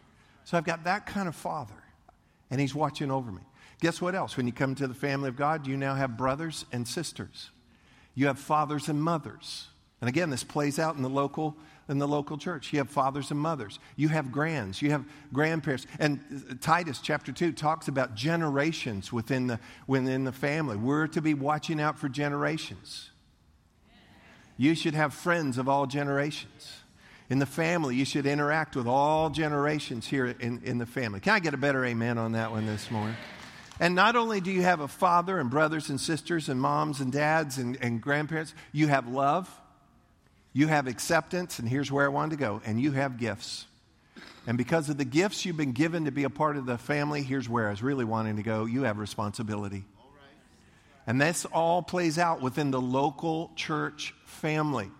So 0.44 0.56
I've 0.56 0.64
got 0.64 0.84
that 0.84 1.06
kind 1.06 1.26
of 1.26 1.34
father, 1.34 1.74
and 2.52 2.60
he's 2.60 2.72
watching 2.72 3.10
over 3.10 3.32
me. 3.32 3.42
Guess 3.80 4.00
what 4.00 4.14
else? 4.14 4.36
When 4.36 4.46
you 4.46 4.52
come 4.52 4.74
to 4.74 4.86
the 4.86 4.94
family 4.94 5.28
of 5.28 5.36
God, 5.36 5.66
you 5.66 5.76
now 5.76 5.94
have 5.94 6.16
brothers 6.16 6.66
and 6.70 6.86
sisters. 6.86 7.50
You 8.14 8.26
have 8.26 8.38
fathers 8.38 8.88
and 8.88 9.02
mothers. 9.02 9.68
And 10.00 10.08
again, 10.08 10.30
this 10.30 10.44
plays 10.44 10.78
out 10.78 10.96
in 10.96 11.02
the 11.02 11.10
local 11.10 11.56
in 11.90 11.98
the 11.98 12.06
local 12.06 12.38
church. 12.38 12.72
You 12.72 12.78
have 12.78 12.88
fathers 12.88 13.32
and 13.32 13.40
mothers. 13.40 13.80
You 13.96 14.08
have 14.08 14.30
grands. 14.30 14.80
You 14.80 14.92
have 14.92 15.04
grandparents. 15.32 15.88
And 15.98 16.56
Titus 16.60 17.00
chapter 17.02 17.32
2 17.32 17.50
talks 17.50 17.88
about 17.88 18.14
generations 18.14 19.12
within 19.12 19.48
the, 19.48 19.58
within 19.88 20.22
the 20.22 20.30
family. 20.30 20.76
We're 20.76 21.08
to 21.08 21.20
be 21.20 21.34
watching 21.34 21.80
out 21.80 21.98
for 21.98 22.08
generations. 22.08 23.10
You 24.56 24.76
should 24.76 24.94
have 24.94 25.12
friends 25.12 25.58
of 25.58 25.68
all 25.68 25.86
generations. 25.86 26.74
In 27.28 27.40
the 27.40 27.46
family, 27.46 27.96
you 27.96 28.04
should 28.04 28.26
interact 28.26 28.76
with 28.76 28.86
all 28.86 29.28
generations 29.28 30.06
here 30.06 30.26
in, 30.26 30.62
in 30.62 30.78
the 30.78 30.86
family. 30.86 31.18
Can 31.18 31.34
I 31.34 31.40
get 31.40 31.54
a 31.54 31.58
better 31.58 31.84
amen 31.84 32.18
on 32.18 32.32
that 32.32 32.52
one 32.52 32.66
this 32.66 32.88
morning? 32.88 33.16
And 33.80 33.94
not 33.94 34.14
only 34.14 34.42
do 34.42 34.52
you 34.52 34.60
have 34.60 34.80
a 34.80 34.88
father 34.88 35.38
and 35.38 35.48
brothers 35.48 35.88
and 35.88 35.98
sisters 35.98 36.50
and 36.50 36.60
moms 36.60 37.00
and 37.00 37.10
dads 37.10 37.56
and, 37.56 37.78
and 37.80 38.00
grandparents, 38.00 38.54
you 38.72 38.88
have 38.88 39.08
love, 39.08 39.50
you 40.52 40.66
have 40.66 40.86
acceptance, 40.86 41.58
and 41.58 41.66
here's 41.66 41.90
where 41.90 42.04
I 42.04 42.08
wanted 42.08 42.32
to 42.32 42.36
go, 42.36 42.60
and 42.66 42.78
you 42.78 42.92
have 42.92 43.16
gifts. 43.16 43.64
And 44.46 44.58
because 44.58 44.90
of 44.90 44.98
the 44.98 45.06
gifts 45.06 45.46
you've 45.46 45.56
been 45.56 45.72
given 45.72 46.04
to 46.04 46.10
be 46.10 46.24
a 46.24 46.30
part 46.30 46.58
of 46.58 46.66
the 46.66 46.76
family, 46.76 47.22
here's 47.22 47.48
where 47.48 47.68
I 47.68 47.70
was 47.70 47.82
really 47.82 48.04
wanting 48.04 48.36
to 48.36 48.42
go 48.42 48.66
you 48.66 48.82
have 48.82 48.98
responsibility. 48.98 49.84
And 51.06 51.18
this 51.18 51.46
all 51.46 51.82
plays 51.82 52.18
out 52.18 52.42
within 52.42 52.70
the 52.70 52.80
local 52.80 53.50
church 53.56 54.14
family. 54.26 54.90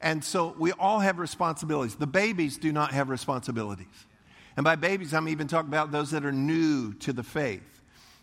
And 0.00 0.22
so 0.22 0.54
we 0.58 0.72
all 0.72 1.00
have 1.00 1.18
responsibilities. 1.18 1.96
The 1.96 2.06
babies 2.06 2.58
do 2.58 2.72
not 2.72 2.92
have 2.92 3.08
responsibilities. 3.08 3.86
And 4.56 4.64
by 4.64 4.76
babies, 4.76 5.14
I'm 5.14 5.28
even 5.28 5.48
talking 5.48 5.68
about 5.68 5.90
those 5.90 6.10
that 6.10 6.24
are 6.24 6.32
new 6.32 6.92
to 6.94 7.12
the 7.12 7.22
faith. 7.22 7.77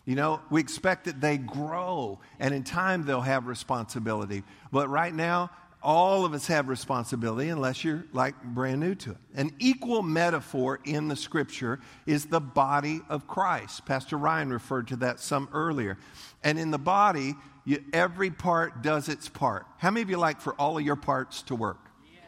You 0.06 0.14
know, 0.14 0.40
we 0.50 0.60
expect 0.60 1.06
that 1.06 1.20
they 1.20 1.36
grow 1.36 2.20
and 2.38 2.54
in 2.54 2.62
time 2.62 3.04
they'll 3.04 3.20
have 3.20 3.46
responsibility. 3.46 4.44
But 4.70 4.88
right 4.88 5.12
now, 5.12 5.50
all 5.82 6.24
of 6.24 6.32
us 6.32 6.46
have 6.46 6.68
responsibility 6.68 7.48
unless 7.48 7.84
you're 7.84 8.06
like 8.12 8.40
brand 8.42 8.80
new 8.80 8.94
to 8.94 9.10
it. 9.10 9.16
An 9.34 9.52
equal 9.58 10.02
metaphor 10.02 10.80
in 10.84 11.08
the 11.08 11.16
scripture 11.16 11.80
is 12.06 12.26
the 12.26 12.40
body 12.40 13.00
of 13.08 13.26
Christ. 13.26 13.84
Pastor 13.84 14.16
Ryan 14.16 14.52
referred 14.52 14.88
to 14.88 14.96
that 14.96 15.20
some 15.20 15.48
earlier. 15.52 15.98
And 16.42 16.58
in 16.58 16.70
the 16.70 16.78
body, 16.78 17.34
you, 17.64 17.84
every 17.92 18.30
part 18.30 18.82
does 18.82 19.08
its 19.08 19.28
part. 19.28 19.66
How 19.78 19.90
many 19.90 20.02
of 20.02 20.10
you 20.10 20.18
like 20.18 20.40
for 20.40 20.54
all 20.54 20.78
of 20.78 20.84
your 20.84 20.96
parts 20.96 21.42
to 21.42 21.56
work? 21.56 21.90
Yes. 22.12 22.22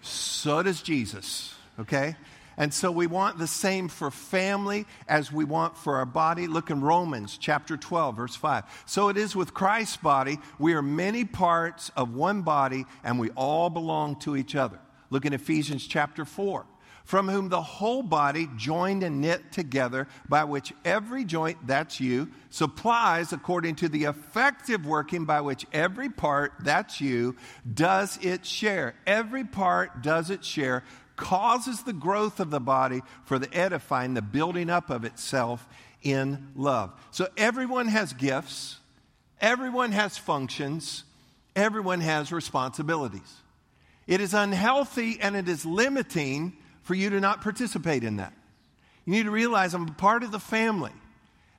So 0.00 0.62
does 0.62 0.80
Jesus, 0.80 1.54
okay? 1.78 2.16
And 2.56 2.72
so 2.72 2.90
we 2.90 3.06
want 3.06 3.38
the 3.38 3.46
same 3.46 3.88
for 3.88 4.10
family 4.10 4.86
as 5.08 5.32
we 5.32 5.44
want 5.44 5.76
for 5.76 5.96
our 5.96 6.06
body. 6.06 6.46
Look 6.46 6.70
in 6.70 6.80
Romans 6.80 7.36
chapter 7.38 7.76
12, 7.76 8.16
verse 8.16 8.36
5. 8.36 8.64
So 8.86 9.08
it 9.08 9.16
is 9.16 9.34
with 9.34 9.54
Christ's 9.54 9.96
body. 9.96 10.38
We 10.58 10.74
are 10.74 10.82
many 10.82 11.24
parts 11.24 11.90
of 11.96 12.14
one 12.14 12.42
body, 12.42 12.86
and 13.02 13.18
we 13.18 13.30
all 13.30 13.70
belong 13.70 14.16
to 14.20 14.36
each 14.36 14.54
other. 14.54 14.78
Look 15.10 15.24
in 15.24 15.32
Ephesians 15.32 15.86
chapter 15.86 16.24
4 16.24 16.66
from 17.04 17.28
whom 17.28 17.50
the 17.50 17.60
whole 17.60 18.02
body, 18.02 18.48
joined 18.56 19.02
and 19.02 19.20
knit 19.20 19.52
together, 19.52 20.08
by 20.28 20.44
which 20.44 20.72
every 20.84 21.24
joint, 21.24 21.58
that's 21.66 22.00
you, 22.00 22.30
supplies 22.48 23.32
according 23.32 23.76
to 23.76 23.88
the 23.88 24.04
effective 24.04 24.86
working 24.86 25.26
by 25.26 25.40
which 25.40 25.66
every 25.72 26.08
part, 26.08 26.52
that's 26.60 27.00
you, 27.00 27.36
does 27.72 28.18
its 28.22 28.48
share. 28.48 28.94
Every 29.06 29.44
part 29.44 30.02
does 30.02 30.30
its 30.30 30.46
share, 30.46 30.82
causes 31.16 31.82
the 31.82 31.92
growth 31.92 32.40
of 32.40 32.50
the 32.50 32.60
body 32.60 33.02
for 33.24 33.38
the 33.38 33.52
edifying, 33.54 34.14
the 34.14 34.22
building 34.22 34.70
up 34.70 34.90
of 34.90 35.04
itself 35.04 35.66
in 36.02 36.50
love. 36.54 36.92
So 37.10 37.28
everyone 37.36 37.88
has 37.88 38.12
gifts, 38.12 38.78
everyone 39.40 39.92
has 39.92 40.18
functions, 40.18 41.04
everyone 41.56 42.00
has 42.00 42.32
responsibilities. 42.32 43.40
It 44.06 44.20
is 44.20 44.34
unhealthy 44.34 45.18
and 45.20 45.34
it 45.34 45.48
is 45.48 45.64
limiting 45.64 46.56
for 46.82 46.94
you 46.94 47.10
to 47.10 47.20
not 47.20 47.40
participate 47.40 48.04
in 48.04 48.16
that. 48.16 48.34
You 49.06 49.12
need 49.12 49.24
to 49.24 49.30
realize 49.30 49.74
I'm 49.74 49.86
part 49.94 50.22
of 50.22 50.32
the 50.32 50.40
family. 50.40 50.92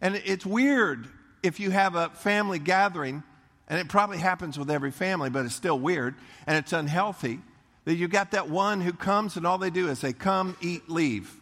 And 0.01 0.15
it's 0.15 0.45
weird 0.45 1.07
if 1.41 1.59
you 1.59 1.71
have 1.71 1.95
a 1.95 2.09
family 2.09 2.59
gathering, 2.59 3.23
and 3.67 3.79
it 3.79 3.87
probably 3.87 4.17
happens 4.17 4.59
with 4.59 4.69
every 4.69 4.91
family, 4.91 5.29
but 5.29 5.45
it's 5.45 5.55
still 5.55 5.79
weird, 5.79 6.15
and 6.45 6.57
it's 6.57 6.73
unhealthy, 6.73 7.39
that 7.85 7.95
you 7.95 8.07
got 8.07 8.31
that 8.31 8.49
one 8.49 8.81
who 8.81 8.91
comes 8.91 9.37
and 9.37 9.47
all 9.47 9.57
they 9.57 9.69
do 9.69 9.89
is 9.89 9.99
say, 9.99 10.13
Come, 10.13 10.57
eat, 10.61 10.89
leave. 10.89 11.35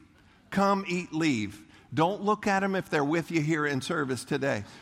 Come, 0.52 0.86
eat, 0.88 1.14
leave. 1.14 1.60
Don't 1.94 2.22
look 2.22 2.48
at 2.48 2.60
them 2.60 2.76
if 2.76 2.90
they're 2.90 3.04
with 3.04 3.32
you 3.32 3.42
here 3.42 3.66
in 3.66 3.82
service 3.82 4.24
today. 4.24 4.64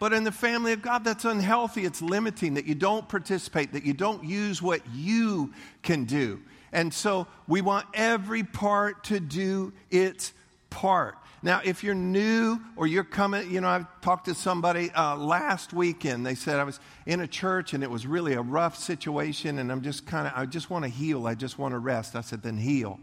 But 0.00 0.12
in 0.12 0.22
the 0.22 0.30
family 0.30 0.72
of 0.72 0.80
God, 0.80 1.02
that's 1.02 1.24
unhealthy. 1.24 1.84
It's 1.84 2.00
limiting 2.00 2.54
that 2.54 2.66
you 2.66 2.76
don't 2.76 3.08
participate, 3.08 3.72
that 3.72 3.84
you 3.84 3.92
don't 3.92 4.22
use 4.22 4.62
what 4.62 4.80
you 4.94 5.52
can 5.82 6.04
do. 6.04 6.40
And 6.70 6.94
so 6.94 7.26
we 7.48 7.62
want 7.62 7.86
every 7.94 8.44
part 8.44 9.02
to 9.04 9.18
do 9.18 9.72
its 9.90 10.32
part. 10.70 11.16
Now, 11.42 11.60
if 11.64 11.84
you're 11.84 11.94
new 11.94 12.60
or 12.76 12.86
you're 12.86 13.04
coming, 13.04 13.50
you 13.50 13.60
know, 13.60 13.68
I 13.68 13.86
talked 14.02 14.24
to 14.26 14.34
somebody 14.34 14.90
uh, 14.90 15.16
last 15.16 15.72
weekend. 15.72 16.26
They 16.26 16.34
said 16.34 16.58
I 16.58 16.64
was 16.64 16.80
in 17.06 17.20
a 17.20 17.28
church 17.28 17.74
and 17.74 17.84
it 17.84 17.90
was 17.90 18.06
really 18.06 18.34
a 18.34 18.42
rough 18.42 18.76
situation, 18.76 19.58
and 19.58 19.70
I'm 19.70 19.82
just 19.82 20.06
kind 20.06 20.26
of, 20.26 20.32
I 20.34 20.46
just 20.46 20.68
want 20.68 20.84
to 20.84 20.90
heal. 20.90 21.26
I 21.26 21.34
just 21.34 21.58
want 21.58 21.72
to 21.72 21.78
rest. 21.78 22.16
I 22.16 22.22
said, 22.22 22.42
then 22.42 22.56
heal 22.56 22.98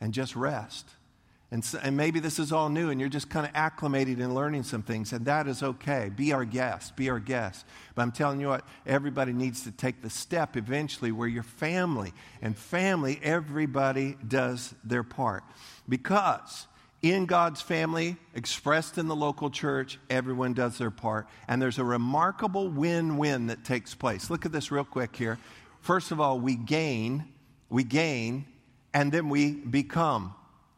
and 0.00 0.14
just 0.14 0.34
rest. 0.34 0.88
And, 1.50 1.64
so, 1.64 1.78
and 1.82 1.96
maybe 1.96 2.20
this 2.20 2.38
is 2.38 2.52
all 2.52 2.68
new 2.68 2.90
and 2.90 3.00
you're 3.00 3.08
just 3.08 3.30
kind 3.30 3.46
of 3.46 3.52
acclimated 3.54 4.18
and 4.18 4.34
learning 4.34 4.64
some 4.64 4.82
things, 4.82 5.12
and 5.12 5.24
that 5.24 5.46
is 5.46 5.62
okay. 5.62 6.10
Be 6.14 6.32
our 6.32 6.44
guest, 6.44 6.94
be 6.94 7.08
our 7.08 7.18
guest. 7.18 7.64
But 7.94 8.02
I'm 8.02 8.12
telling 8.12 8.40
you 8.40 8.48
what, 8.48 8.66
everybody 8.86 9.32
needs 9.32 9.62
to 9.64 9.70
take 9.70 10.02
the 10.02 10.10
step 10.10 10.56
eventually 10.56 11.10
where 11.10 11.28
you're 11.28 11.42
family. 11.42 12.12
And 12.42 12.56
family, 12.56 13.18
everybody 13.22 14.16
does 14.26 14.74
their 14.84 15.02
part. 15.02 15.42
Because 15.88 16.66
in 17.02 17.26
God's 17.26 17.60
family, 17.60 18.16
expressed 18.34 18.98
in 18.98 19.06
the 19.06 19.14
local 19.14 19.50
church, 19.50 19.98
everyone 20.10 20.52
does 20.52 20.78
their 20.78 20.90
part. 20.90 21.28
And 21.46 21.62
there's 21.62 21.78
a 21.78 21.84
remarkable 21.84 22.68
win 22.68 23.16
win 23.16 23.46
that 23.46 23.64
takes 23.64 23.94
place. 23.94 24.30
Look 24.30 24.44
at 24.46 24.52
this 24.52 24.72
real 24.72 24.84
quick 24.84 25.14
here. 25.14 25.38
First 25.80 26.10
of 26.10 26.20
all, 26.20 26.40
we 26.40 26.56
gain, 26.56 27.24
we 27.68 27.84
gain, 27.84 28.46
and 28.92 29.12
then 29.12 29.28
we 29.28 29.52
become. 29.52 30.34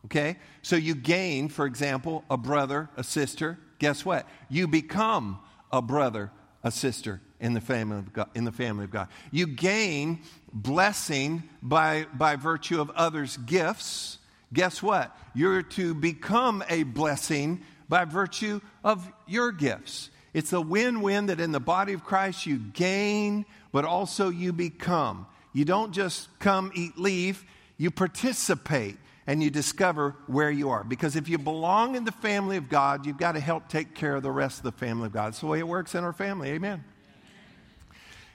Okay? 0.06 0.36
So 0.62 0.76
you 0.76 0.94
gain, 0.94 1.48
for 1.48 1.64
example, 1.64 2.24
a 2.30 2.36
brother, 2.36 2.90
a 2.96 3.04
sister. 3.04 3.58
Guess 3.78 4.04
what? 4.04 4.28
You 4.48 4.68
become 4.68 5.38
a 5.72 5.80
brother, 5.80 6.30
a 6.62 6.70
sister 6.70 7.20
in 7.40 7.54
the 7.54 7.60
family 7.62 7.98
of 7.98 8.12
God. 8.12 8.28
In 8.34 8.44
the 8.44 8.52
family 8.52 8.84
of 8.84 8.90
God. 8.90 9.08
You 9.30 9.46
gain 9.46 10.20
blessing 10.52 11.44
by, 11.62 12.06
by 12.12 12.36
virtue 12.36 12.80
of 12.80 12.90
others' 12.90 13.38
gifts. 13.38 14.18
Guess 14.52 14.82
what? 14.82 15.16
You're 15.34 15.62
to 15.62 15.94
become 15.94 16.64
a 16.68 16.82
blessing 16.82 17.62
by 17.88 18.04
virtue 18.04 18.60
of 18.82 19.10
your 19.26 19.52
gifts. 19.52 20.10
It's 20.32 20.52
a 20.52 20.60
win 20.60 21.00
win 21.00 21.26
that 21.26 21.40
in 21.40 21.52
the 21.52 21.60
body 21.60 21.92
of 21.92 22.04
Christ 22.04 22.46
you 22.46 22.58
gain, 22.58 23.46
but 23.72 23.84
also 23.84 24.28
you 24.28 24.52
become. 24.52 25.26
You 25.52 25.64
don't 25.64 25.92
just 25.92 26.28
come, 26.38 26.70
eat, 26.74 26.96
leave, 26.96 27.44
you 27.76 27.90
participate 27.90 28.96
and 29.26 29.42
you 29.42 29.50
discover 29.50 30.16
where 30.26 30.50
you 30.50 30.70
are. 30.70 30.84
Because 30.84 31.16
if 31.16 31.28
you 31.28 31.38
belong 31.38 31.96
in 31.96 32.04
the 32.04 32.12
family 32.12 32.56
of 32.56 32.68
God, 32.68 33.06
you've 33.06 33.18
got 33.18 33.32
to 33.32 33.40
help 33.40 33.68
take 33.68 33.94
care 33.94 34.16
of 34.16 34.22
the 34.22 34.30
rest 34.30 34.58
of 34.58 34.64
the 34.64 34.72
family 34.72 35.06
of 35.06 35.12
God. 35.12 35.28
It's 35.28 35.40
the 35.40 35.46
way 35.46 35.58
it 35.58 35.68
works 35.68 35.94
in 35.94 36.04
our 36.04 36.12
family. 36.12 36.50
Amen. 36.50 36.84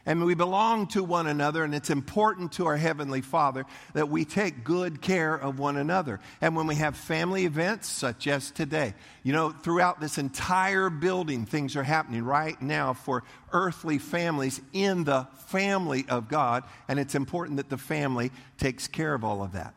And 0.05 0.23
we 0.23 0.35
belong 0.35 0.87
to 0.87 1.03
one 1.03 1.25
another, 1.25 1.63
and 1.63 1.73
it's 1.73 1.89
important 1.89 2.51
to 2.53 2.67
our 2.67 2.77
Heavenly 2.77 3.21
Father 3.21 3.65
that 3.93 4.07
we 4.07 4.23
take 4.23 4.63
good 4.63 5.01
care 5.01 5.33
of 5.33 5.57
one 5.57 5.77
another. 5.77 6.19
And 6.41 6.55
when 6.55 6.67
we 6.67 6.75
have 6.75 6.95
family 6.95 7.45
events, 7.45 7.87
such 7.87 8.27
as 8.27 8.51
today, 8.51 8.93
you 9.23 9.33
know, 9.33 9.49
throughout 9.49 9.99
this 9.99 10.19
entire 10.19 10.91
building, 10.91 11.45
things 11.45 11.75
are 11.75 11.83
happening 11.83 12.23
right 12.23 12.61
now 12.61 12.93
for 12.93 13.23
earthly 13.51 13.97
families 13.97 14.61
in 14.73 15.05
the 15.05 15.27
family 15.47 16.05
of 16.07 16.27
God, 16.27 16.63
and 16.87 16.99
it's 16.99 17.15
important 17.15 17.57
that 17.57 17.69
the 17.69 17.77
family 17.77 18.31
takes 18.59 18.87
care 18.87 19.15
of 19.15 19.23
all 19.23 19.41
of 19.41 19.53
that. 19.53 19.73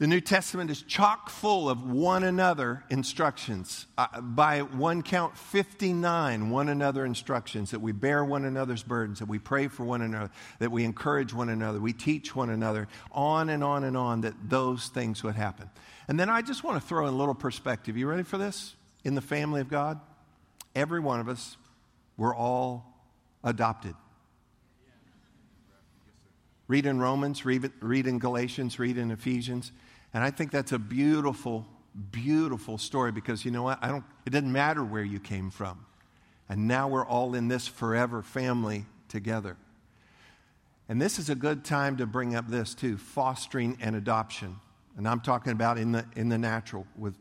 The 0.00 0.06
New 0.06 0.22
Testament 0.22 0.70
is 0.70 0.80
chock 0.80 1.28
full 1.28 1.68
of 1.68 1.82
one 1.82 2.24
another 2.24 2.84
instructions. 2.88 3.84
Uh, 3.98 4.22
by 4.22 4.62
one 4.62 5.02
count, 5.02 5.36
59 5.36 6.48
one 6.48 6.70
another 6.70 7.04
instructions 7.04 7.72
that 7.72 7.80
we 7.80 7.92
bear 7.92 8.24
one 8.24 8.46
another's 8.46 8.82
burdens, 8.82 9.18
that 9.18 9.28
we 9.28 9.38
pray 9.38 9.68
for 9.68 9.84
one 9.84 10.00
another, 10.00 10.30
that 10.58 10.72
we 10.72 10.84
encourage 10.84 11.34
one 11.34 11.50
another, 11.50 11.80
we 11.80 11.92
teach 11.92 12.34
one 12.34 12.48
another, 12.48 12.88
on 13.12 13.50
and 13.50 13.62
on 13.62 13.84
and 13.84 13.94
on, 13.94 14.22
that 14.22 14.32
those 14.48 14.88
things 14.88 15.22
would 15.22 15.34
happen. 15.34 15.68
And 16.08 16.18
then 16.18 16.30
I 16.30 16.40
just 16.40 16.64
want 16.64 16.80
to 16.80 16.88
throw 16.88 17.06
in 17.06 17.12
a 17.12 17.16
little 17.18 17.34
perspective. 17.34 17.98
You 17.98 18.08
ready 18.08 18.22
for 18.22 18.38
this? 18.38 18.74
In 19.04 19.14
the 19.14 19.20
family 19.20 19.60
of 19.60 19.68
God, 19.68 20.00
every 20.74 21.00
one 21.00 21.20
of 21.20 21.28
us, 21.28 21.58
we're 22.16 22.34
all 22.34 23.04
adopted. 23.44 23.94
Read 26.68 26.86
in 26.86 27.00
Romans, 27.00 27.44
read, 27.44 27.70
read 27.80 28.06
in 28.06 28.18
Galatians, 28.18 28.78
read 28.78 28.96
in 28.96 29.10
Ephesians. 29.10 29.72
And 30.12 30.24
I 30.24 30.30
think 30.30 30.50
that's 30.50 30.72
a 30.72 30.78
beautiful, 30.78 31.66
beautiful 32.10 32.78
story 32.78 33.12
because 33.12 33.44
you 33.44 33.50
know 33.50 33.62
what? 33.62 33.78
I 33.82 33.88
don't, 33.88 34.04
it 34.26 34.30
doesn't 34.30 34.52
matter 34.52 34.84
where 34.84 35.04
you 35.04 35.20
came 35.20 35.50
from. 35.50 35.86
And 36.48 36.66
now 36.66 36.88
we're 36.88 37.06
all 37.06 37.34
in 37.34 37.48
this 37.48 37.68
forever 37.68 38.22
family 38.22 38.86
together. 39.08 39.56
And 40.88 41.00
this 41.00 41.20
is 41.20 41.30
a 41.30 41.36
good 41.36 41.64
time 41.64 41.98
to 41.98 42.06
bring 42.06 42.34
up 42.34 42.48
this 42.48 42.74
too 42.74 42.96
fostering 42.96 43.78
and 43.80 43.94
adoption. 43.94 44.56
And 44.96 45.06
I'm 45.06 45.20
talking 45.20 45.52
about 45.52 45.78
in 45.78 45.92
the, 45.92 46.04
in 46.16 46.28
the 46.28 46.36
natural. 46.36 46.84
With, 46.96 47.14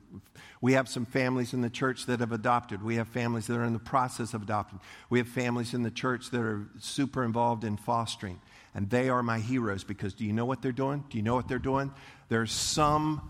we 0.59 0.73
have 0.73 0.89
some 0.89 1.05
families 1.05 1.53
in 1.53 1.61
the 1.61 1.69
church 1.69 2.07
that 2.07 2.19
have 2.19 2.31
adopted. 2.31 2.81
We 2.81 2.95
have 2.95 3.07
families 3.07 3.45
that 3.45 3.57
are 3.57 3.63
in 3.63 3.73
the 3.73 3.79
process 3.79 4.33
of 4.33 4.41
adopting. 4.41 4.79
We 5.11 5.19
have 5.19 5.27
families 5.27 5.75
in 5.75 5.83
the 5.83 5.91
church 5.91 6.31
that 6.31 6.41
are 6.41 6.67
super 6.79 7.23
involved 7.23 7.63
in 7.63 7.77
fostering. 7.77 8.41
And 8.73 8.89
they 8.89 9.09
are 9.09 9.21
my 9.21 9.39
heroes 9.39 9.83
because 9.83 10.15
do 10.15 10.25
you 10.25 10.33
know 10.33 10.45
what 10.45 10.63
they're 10.63 10.71
doing? 10.71 11.03
Do 11.09 11.17
you 11.17 11.23
know 11.23 11.35
what 11.35 11.47
they're 11.47 11.59
doing? 11.59 11.91
There's 12.29 12.51
some 12.51 13.21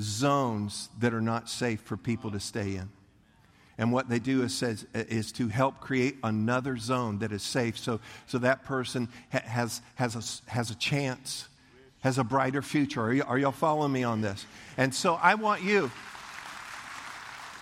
zones 0.00 0.90
that 0.98 1.14
are 1.14 1.20
not 1.20 1.48
safe 1.48 1.80
for 1.80 1.96
people 1.96 2.30
to 2.32 2.40
stay 2.40 2.76
in. 2.76 2.90
And 3.78 3.92
what 3.92 4.08
they 4.08 4.18
do 4.18 4.42
is, 4.42 4.52
says, 4.52 4.84
is 4.92 5.30
to 5.32 5.46
help 5.46 5.78
create 5.78 6.16
another 6.24 6.76
zone 6.76 7.20
that 7.20 7.30
is 7.30 7.44
safe 7.44 7.78
so, 7.78 8.00
so 8.26 8.38
that 8.38 8.64
person 8.64 9.08
ha- 9.30 9.42
has, 9.44 9.80
has, 9.94 10.16
a, 10.16 10.50
has 10.50 10.70
a 10.72 10.74
chance, 10.74 11.48
has 12.00 12.18
a 12.18 12.24
brighter 12.24 12.60
future. 12.60 13.02
Are, 13.02 13.12
you, 13.12 13.22
are 13.22 13.38
y'all 13.38 13.52
following 13.52 13.92
me 13.92 14.02
on 14.02 14.20
this? 14.20 14.44
And 14.76 14.92
so 14.92 15.14
I 15.14 15.36
want 15.36 15.62
you, 15.62 15.92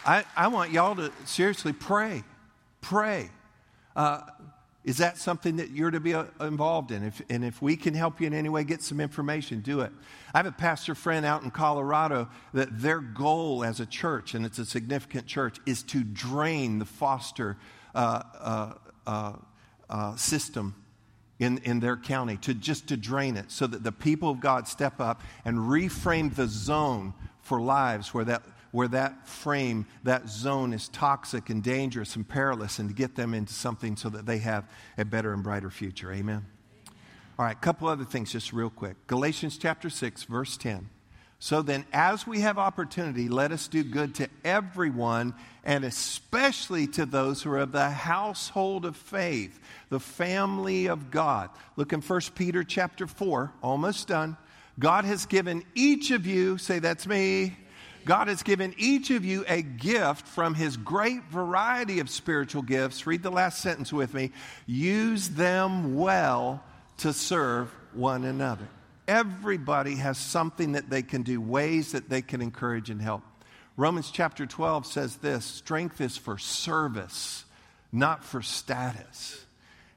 I, 0.06 0.24
I 0.34 0.48
want 0.48 0.72
y'all 0.72 0.96
to 0.96 1.12
seriously 1.26 1.74
pray. 1.74 2.24
Pray. 2.80 3.28
Uh, 3.94 4.22
is 4.86 4.98
that 4.98 5.18
something 5.18 5.56
that 5.56 5.72
you're 5.72 5.90
to 5.90 5.98
be 5.98 6.14
uh, 6.14 6.26
involved 6.40 6.92
in? 6.92 7.02
If, 7.02 7.20
and 7.28 7.44
if 7.44 7.60
we 7.60 7.76
can 7.76 7.92
help 7.92 8.20
you 8.20 8.28
in 8.28 8.32
any 8.32 8.48
way, 8.48 8.62
get 8.62 8.82
some 8.82 9.00
information, 9.00 9.60
do 9.60 9.80
it. 9.80 9.90
I 10.32 10.38
have 10.38 10.46
a 10.46 10.52
pastor 10.52 10.94
friend 10.94 11.26
out 11.26 11.42
in 11.42 11.50
Colorado 11.50 12.28
that 12.54 12.68
their 12.80 13.00
goal 13.00 13.64
as 13.64 13.80
a 13.80 13.86
church, 13.86 14.34
and 14.34 14.46
it's 14.46 14.60
a 14.60 14.64
significant 14.64 15.26
church, 15.26 15.58
is 15.66 15.82
to 15.84 16.04
drain 16.04 16.78
the 16.78 16.84
foster 16.84 17.56
uh, 17.96 18.22
uh, 18.40 18.72
uh, 19.08 19.32
uh 19.90 20.14
system 20.14 20.76
in, 21.40 21.58
in 21.64 21.80
their 21.80 21.96
county, 21.96 22.36
to 22.36 22.54
just 22.54 22.86
to 22.86 22.96
drain 22.96 23.36
it 23.36 23.50
so 23.50 23.66
that 23.66 23.82
the 23.82 23.90
people 23.90 24.30
of 24.30 24.38
God 24.38 24.68
step 24.68 25.00
up 25.00 25.20
and 25.44 25.58
reframe 25.58 26.32
the 26.32 26.46
zone 26.46 27.12
for 27.42 27.60
lives 27.60 28.14
where 28.14 28.24
that 28.24 28.42
where 28.70 28.88
that 28.88 29.26
frame, 29.26 29.86
that 30.02 30.28
zone 30.28 30.72
is 30.72 30.88
toxic 30.88 31.50
and 31.50 31.62
dangerous 31.62 32.16
and 32.16 32.28
perilous, 32.28 32.78
and 32.78 32.88
to 32.88 32.94
get 32.94 33.14
them 33.16 33.34
into 33.34 33.52
something 33.52 33.96
so 33.96 34.08
that 34.08 34.26
they 34.26 34.38
have 34.38 34.68
a 34.98 35.04
better 35.04 35.32
and 35.32 35.42
brighter 35.42 35.70
future. 35.70 36.12
Amen. 36.12 36.44
All 37.38 37.44
right, 37.44 37.56
a 37.56 37.60
couple 37.60 37.88
other 37.88 38.04
things 38.04 38.32
just 38.32 38.52
real 38.52 38.70
quick. 38.70 38.96
Galatians 39.06 39.58
chapter 39.58 39.90
6, 39.90 40.24
verse 40.24 40.56
10. 40.56 40.88
So 41.38 41.60
then, 41.60 41.84
as 41.92 42.26
we 42.26 42.40
have 42.40 42.58
opportunity, 42.58 43.28
let 43.28 43.52
us 43.52 43.68
do 43.68 43.84
good 43.84 44.14
to 44.16 44.28
everyone, 44.42 45.34
and 45.64 45.84
especially 45.84 46.86
to 46.88 47.04
those 47.04 47.42
who 47.42 47.50
are 47.50 47.58
of 47.58 47.72
the 47.72 47.90
household 47.90 48.86
of 48.86 48.96
faith, 48.96 49.60
the 49.90 50.00
family 50.00 50.86
of 50.86 51.10
God. 51.10 51.50
Look 51.76 51.92
in 51.92 52.00
1 52.00 52.20
Peter 52.34 52.64
chapter 52.64 53.06
4, 53.06 53.52
almost 53.62 54.08
done. 54.08 54.38
God 54.78 55.04
has 55.04 55.26
given 55.26 55.62
each 55.74 56.10
of 56.10 56.26
you, 56.26 56.56
say 56.56 56.78
that's 56.78 57.06
me, 57.06 57.54
God 58.06 58.28
has 58.28 58.44
given 58.44 58.72
each 58.78 59.10
of 59.10 59.24
you 59.24 59.44
a 59.48 59.62
gift 59.62 60.28
from 60.28 60.54
his 60.54 60.76
great 60.76 61.24
variety 61.24 61.98
of 61.98 62.08
spiritual 62.08 62.62
gifts. 62.62 63.04
Read 63.04 63.24
the 63.24 63.32
last 63.32 63.60
sentence 63.60 63.92
with 63.92 64.14
me. 64.14 64.30
Use 64.64 65.28
them 65.30 65.96
well 65.96 66.62
to 66.98 67.12
serve 67.12 67.68
one 67.92 68.24
another. 68.24 68.68
Everybody 69.08 69.96
has 69.96 70.18
something 70.18 70.72
that 70.72 70.88
they 70.88 71.02
can 71.02 71.22
do, 71.22 71.40
ways 71.40 71.92
that 71.92 72.08
they 72.08 72.22
can 72.22 72.40
encourage 72.40 72.90
and 72.90 73.02
help. 73.02 73.22
Romans 73.76 74.12
chapter 74.12 74.46
12 74.46 74.86
says 74.86 75.16
this 75.16 75.44
strength 75.44 76.00
is 76.00 76.16
for 76.16 76.38
service, 76.38 77.44
not 77.90 78.24
for 78.24 78.40
status. 78.40 79.45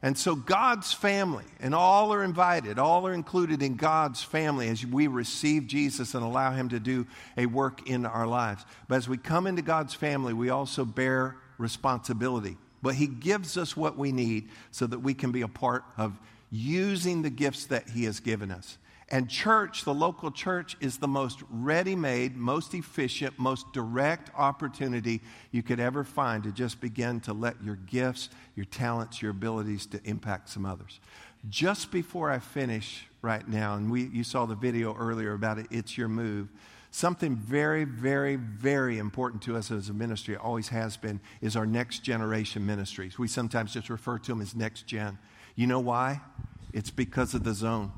And 0.02 0.18
so, 0.18 0.34
God's 0.34 0.94
family, 0.94 1.44
and 1.60 1.76
all 1.76 2.14
are 2.14 2.24
invited, 2.24 2.80
all 2.80 3.06
are 3.06 3.14
included 3.14 3.62
in 3.62 3.76
God's 3.76 4.24
family 4.24 4.70
as 4.70 4.86
we 4.86 5.08
receive 5.08 5.68
Jesus 5.68 6.14
and 6.14 6.24
allow 6.24 6.54
Him 6.54 6.70
to 6.70 6.80
do 6.80 7.06
a 7.38 7.46
work 7.48 7.90
in 7.90 8.06
our 8.06 8.26
lives. 8.26 8.64
But 8.88 8.96
as 8.96 9.10
we 9.10 9.18
come 9.18 9.46
into 9.46 9.62
God's 9.62 9.94
family, 9.94 10.34
we 10.34 10.50
also 10.50 10.86
bear 10.86 11.36
responsibility. 11.58 12.58
But 12.82 12.96
He 12.96 13.08
gives 13.08 13.58
us 13.58 13.76
what 13.76 13.98
we 13.98 14.14
need 14.14 14.48
so 14.72 14.88
that 14.88 15.00
we 15.00 15.14
can 15.14 15.34
be 15.34 15.42
a 15.42 15.50
part 15.50 15.84
of 15.98 16.18
using 16.50 17.22
the 17.22 17.30
gifts 17.30 17.66
that 17.66 17.90
He 17.90 18.06
has 18.06 18.22
given 18.22 18.52
us. 18.52 18.78
And 19.12 19.28
church, 19.28 19.86
the 19.86 19.94
local 19.94 20.30
church, 20.30 20.78
is 20.80 20.98
the 20.98 21.08
most 21.08 21.42
ready 21.50 21.96
made, 21.96 22.38
most 22.38 22.76
efficient, 22.76 23.40
most 23.40 23.72
direct 23.74 24.30
opportunity 24.38 25.22
you 25.52 25.64
could 25.64 25.80
ever 25.80 26.04
find 26.04 26.44
to 26.44 26.52
just 26.52 26.80
begin 26.80 27.20
to 27.22 27.34
let 27.34 27.62
your 27.64 27.76
gifts, 27.76 28.30
your 28.56 28.66
talents, 28.66 29.20
your 29.22 29.32
abilities 29.32 29.88
to 29.88 30.00
impact 30.04 30.50
some 30.50 30.64
others. 30.64 31.00
Just 31.50 31.92
before 31.92 32.30
I 32.30 32.38
finish 32.38 33.08
right 33.24 33.48
now, 33.48 33.76
and 33.76 33.90
we, 33.90 34.06
you 34.08 34.24
saw 34.24 34.46
the 34.46 34.56
video 34.56 34.96
earlier 34.96 35.34
about 35.34 35.58
it, 35.58 35.66
It's 35.72 35.98
Your 35.98 36.08
Move. 36.08 36.48
Something 36.92 37.36
very, 37.36 37.86
very, 37.86 38.36
very 38.36 39.00
important 39.00 39.42
to 39.44 39.56
us 39.56 39.72
as 39.72 39.90
a 39.90 39.94
ministry, 39.94 40.36
always 40.36 40.68
has 40.70 40.98
been, 40.98 41.20
is 41.42 41.56
our 41.56 41.66
next 41.66 42.00
generation 42.00 42.64
ministries. 42.64 43.18
We 43.18 43.28
sometimes 43.28 43.74
just 43.74 43.90
refer 43.90 44.20
to 44.20 44.32
them 44.32 44.42
as 44.42 44.56
next 44.56 44.86
gen. 44.86 45.18
You 45.56 45.66
know 45.66 45.80
why? 45.80 46.22
It's 46.74 46.92
because 46.92 47.34
of 47.34 47.44
the 47.44 47.54
zone. 47.54 47.92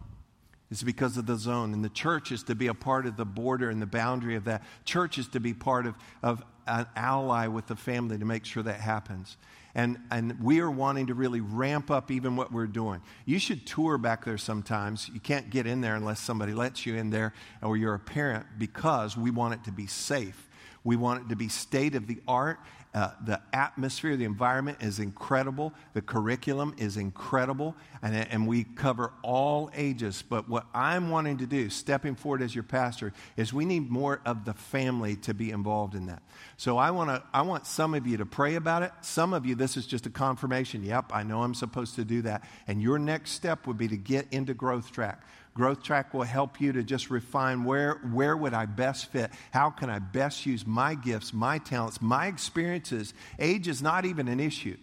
It's 0.72 0.84
because 0.84 1.18
of 1.18 1.26
the 1.26 1.36
zone. 1.36 1.74
And 1.74 1.84
the 1.84 1.90
church 1.90 2.32
is 2.32 2.44
to 2.44 2.56
be 2.56 2.68
a 2.68 2.74
part 2.74 3.06
of 3.06 3.18
the 3.18 3.26
border 3.26 3.70
and 3.70 3.82
the 3.82 3.86
boundary 3.86 4.36
of 4.36 4.46
that. 4.46 4.64
Church 4.86 5.18
is 5.18 5.28
to 5.30 5.42
be 5.42 5.54
part 5.54 5.86
of, 5.86 5.96
of 6.24 6.42
an 6.66 6.88
ally 6.96 7.48
with 7.48 7.68
the 7.68 7.76
family 7.76 8.18
to 8.18 8.26
make 8.26 8.46
sure 8.46 8.64
that 8.64 8.80
happens. 8.80 9.36
And, 9.76 9.98
and 10.10 10.42
we 10.42 10.62
are 10.62 10.72
wanting 10.72 11.08
to 11.08 11.14
really 11.14 11.42
ramp 11.42 11.92
up 11.92 12.10
even 12.10 12.38
what 12.38 12.54
we're 12.54 12.68
doing. 12.68 13.02
You 13.26 13.38
should 13.38 13.68
tour 13.68 13.98
back 13.98 14.24
there 14.24 14.38
sometimes. 14.38 15.10
You 15.14 15.20
can't 15.20 15.50
get 15.50 15.68
in 15.68 15.82
there 15.82 15.96
unless 15.96 16.22
somebody 16.22 16.54
lets 16.54 16.86
you 16.86 16.96
in 16.96 17.10
there 17.10 17.34
or 17.62 17.76
you're 17.76 17.94
a 17.94 18.00
parent 18.00 18.46
because 18.58 19.18
we 19.18 19.30
want 19.30 19.54
it 19.54 19.64
to 19.66 19.72
be 19.72 19.88
safe. 19.88 20.48
We 20.84 20.96
want 20.96 21.26
it 21.26 21.30
to 21.30 21.36
be 21.36 21.48
state 21.48 21.96
of 21.96 22.08
the 22.08 22.20
art 22.28 22.60
uh, 22.94 23.12
the 23.24 23.42
atmosphere, 23.54 24.18
the 24.18 24.26
environment 24.26 24.80
is 24.82 25.00
incredible. 25.00 25.74
The 25.94 26.02
curriculum 26.02 26.76
is 26.78 26.98
incredible. 26.98 27.76
And, 28.02 28.14
and 28.16 28.48
we 28.48 28.66
cover 28.66 29.14
all 29.24 29.72
ages. 29.74 30.24
But 30.28 30.50
what 30.50 30.66
I'm 30.74 31.10
wanting 31.10 31.38
to 31.38 31.46
do, 31.46 31.70
stepping 31.70 32.16
forward 32.16 32.42
as 32.42 32.54
your 32.54 32.66
pastor, 32.66 33.14
is 33.38 33.54
we 33.54 33.64
need 33.64 33.90
more 33.90 34.20
of 34.26 34.44
the 34.44 34.54
family 34.54 35.16
to 35.18 35.34
be 35.34 35.52
involved 35.52 35.96
in 35.96 36.08
that. 36.08 36.22
So 36.58 36.78
I, 36.78 36.92
wanna, 36.92 37.24
I 37.34 37.44
want 37.44 37.66
some 37.66 37.94
of 37.94 38.06
you 38.06 38.18
to 38.18 38.26
pray 38.26 38.56
about 38.56 38.84
it. 38.84 38.92
Some 39.02 39.34
of 39.34 39.46
you, 39.46 39.56
this 39.56 39.78
is 39.78 39.86
just 39.86 40.06
a 40.06 40.10
confirmation. 40.10 40.84
Yep, 40.84 41.12
I 41.14 41.24
know 41.24 41.44
I'm 41.44 41.56
supposed 41.56 41.96
to 41.96 42.04
do 42.04 42.22
that. 42.24 42.44
And 42.68 42.82
your 42.82 43.00
next 43.00 43.32
step 43.32 43.68
would 43.68 43.78
be 43.78 43.88
to 43.88 43.98
get 43.98 44.28
into 44.32 44.54
growth 44.54 44.92
track. 44.92 45.22
Growth 45.54 45.84
Track 45.84 46.14
will 46.14 46.24
help 46.24 46.62
you 46.62 46.72
to 46.72 46.84
just 46.84 47.10
refine 47.10 47.66
where, 47.66 47.96
where 48.12 48.38
would 48.38 48.54
I 48.54 48.66
best 48.66 49.12
fit? 49.12 49.32
How 49.52 49.70
can 49.70 49.90
I 49.90 50.00
best 50.00 50.46
use 50.46 50.66
my 50.66 50.96
gifts, 50.96 51.34
my 51.34 51.58
talents, 51.58 52.02
my 52.02 52.28
experiences? 52.28 53.14
Age 53.38 53.68
is 53.68 53.82
not 53.82 54.06
even 54.06 54.30
an 54.30 54.40
issue, 54.40 54.78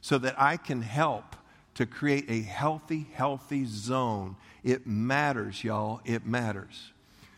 so 0.00 0.18
that 0.18 0.40
I 0.40 0.56
can 0.58 0.80
help 0.80 1.34
to 1.74 1.86
create 1.86 2.26
a 2.28 2.42
healthy, 2.42 3.06
healthy 3.14 3.64
zone. 3.66 4.36
It 4.62 4.86
matters, 4.86 5.64
y'all. 5.64 6.00
It 6.04 6.24
matters. 6.24 6.92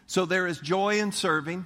So 0.07 0.27
there 0.27 0.47
is 0.47 0.59
joy 0.59 0.99
in 0.99 1.13
serving. 1.13 1.65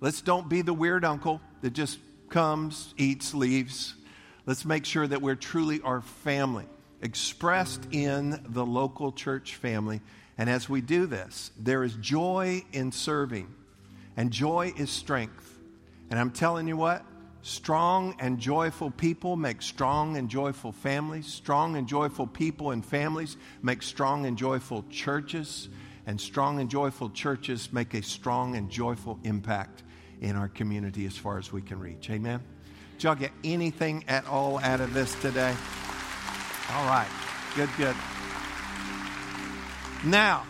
Let's 0.00 0.20
don't 0.20 0.48
be 0.48 0.62
the 0.62 0.74
weird 0.74 1.04
uncle 1.04 1.40
that 1.62 1.72
just 1.72 1.98
comes, 2.28 2.94
eats, 2.96 3.34
leaves. 3.34 3.94
Let's 4.46 4.64
make 4.64 4.84
sure 4.84 5.06
that 5.06 5.20
we're 5.20 5.34
truly 5.34 5.80
our 5.80 6.00
family, 6.00 6.66
expressed 7.02 7.82
in 7.90 8.40
the 8.48 8.64
local 8.64 9.10
church 9.10 9.56
family 9.56 10.00
and 10.40 10.48
as 10.48 10.70
we 10.70 10.80
do 10.80 11.04
this, 11.04 11.50
there 11.58 11.84
is 11.84 11.94
joy 11.96 12.64
in 12.72 12.92
serving, 12.92 13.54
and 14.16 14.30
joy 14.30 14.72
is 14.74 14.88
strength. 14.88 15.58
And 16.08 16.18
I'm 16.18 16.30
telling 16.30 16.66
you 16.66 16.78
what, 16.78 17.04
strong 17.42 18.16
and 18.18 18.38
joyful 18.38 18.90
people 18.90 19.36
make 19.36 19.60
strong 19.60 20.16
and 20.16 20.30
joyful 20.30 20.72
families. 20.72 21.26
Strong 21.26 21.76
and 21.76 21.86
joyful 21.86 22.26
people 22.26 22.70
and 22.70 22.82
families 22.82 23.36
make 23.60 23.82
strong 23.82 24.24
and 24.24 24.38
joyful 24.38 24.82
churches. 24.88 25.68
And 26.06 26.18
strong 26.18 26.58
and 26.58 26.70
joyful 26.70 27.10
churches 27.10 27.70
make 27.70 27.92
a 27.92 28.02
strong 28.02 28.56
and 28.56 28.70
joyful 28.70 29.20
impact 29.24 29.82
in 30.22 30.36
our 30.36 30.48
community 30.48 31.04
as 31.04 31.18
far 31.18 31.36
as 31.36 31.52
we 31.52 31.60
can 31.60 31.78
reach. 31.78 32.08
Amen. 32.08 32.40
Did 32.94 33.04
y'all 33.04 33.14
get 33.14 33.32
anything 33.44 34.06
at 34.08 34.26
all 34.26 34.58
out 34.60 34.80
of 34.80 34.94
this 34.94 35.14
today? 35.20 35.54
All 36.72 36.86
right. 36.86 37.08
Good, 37.54 37.68
good. 37.76 37.96
Now, 40.04 40.46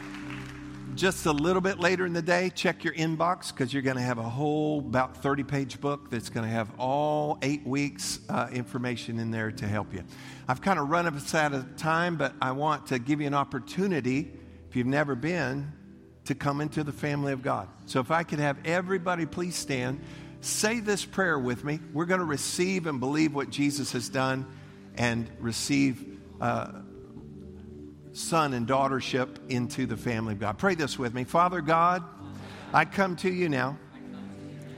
just 0.94 1.26
a 1.26 1.32
little 1.32 1.60
bit 1.60 1.80
later 1.80 2.06
in 2.06 2.12
the 2.12 2.22
day, 2.22 2.52
check 2.54 2.84
your 2.84 2.94
inbox 2.94 3.48
because 3.48 3.72
you're 3.72 3.82
going 3.82 3.96
to 3.96 4.02
have 4.02 4.18
a 4.18 4.22
whole 4.22 4.78
about 4.78 5.16
30 5.16 5.42
page 5.42 5.80
book 5.80 6.08
that's 6.08 6.28
going 6.28 6.46
to 6.46 6.52
have 6.52 6.70
all 6.78 7.36
eight 7.42 7.66
weeks 7.66 8.20
uh, 8.28 8.46
information 8.52 9.18
in 9.18 9.32
there 9.32 9.50
to 9.50 9.66
help 9.66 9.92
you. 9.92 10.04
I've 10.46 10.60
kind 10.60 10.78
of 10.78 10.88
run 10.88 11.08
us 11.08 11.34
out 11.34 11.52
of 11.52 11.76
time, 11.76 12.16
but 12.16 12.32
I 12.40 12.52
want 12.52 12.86
to 12.88 13.00
give 13.00 13.20
you 13.20 13.26
an 13.26 13.34
opportunity, 13.34 14.30
if 14.68 14.76
you've 14.76 14.86
never 14.86 15.16
been, 15.16 15.72
to 16.26 16.36
come 16.36 16.60
into 16.60 16.84
the 16.84 16.92
family 16.92 17.32
of 17.32 17.42
God. 17.42 17.66
So 17.86 17.98
if 17.98 18.12
I 18.12 18.22
could 18.22 18.38
have 18.38 18.56
everybody 18.64 19.26
please 19.26 19.56
stand, 19.56 20.00
say 20.42 20.78
this 20.78 21.04
prayer 21.04 21.40
with 21.40 21.64
me. 21.64 21.80
We're 21.92 22.04
going 22.04 22.20
to 22.20 22.26
receive 22.26 22.86
and 22.86 23.00
believe 23.00 23.34
what 23.34 23.50
Jesus 23.50 23.90
has 23.94 24.08
done 24.08 24.46
and 24.94 25.28
receive. 25.40 26.20
Uh, 26.40 26.82
son 28.20 28.54
and 28.54 28.66
daughtership 28.66 29.28
into 29.48 29.86
the 29.86 29.96
family 29.96 30.34
of 30.34 30.40
God. 30.40 30.58
Pray 30.58 30.74
this 30.74 30.98
with 30.98 31.14
me. 31.14 31.24
Father 31.24 31.60
God, 31.60 32.02
I 32.72 32.84
come 32.84 33.16
to 33.16 33.30
you 33.30 33.48
now 33.48 33.78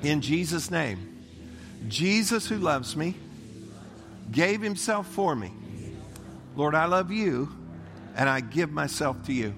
in 0.02 0.20
Jesus' 0.20 0.70
name. 0.70 1.08
Jesus, 1.88 2.48
who 2.48 2.58
loves 2.58 2.96
me, 2.96 3.14
gave 4.30 4.62
himself 4.62 5.06
for 5.08 5.34
me. 5.34 5.52
Lord, 6.54 6.74
I 6.74 6.86
love 6.86 7.10
you 7.10 7.48
and 8.14 8.28
I 8.28 8.40
give 8.40 8.70
myself 8.70 9.24
to 9.26 9.32
you. 9.32 9.54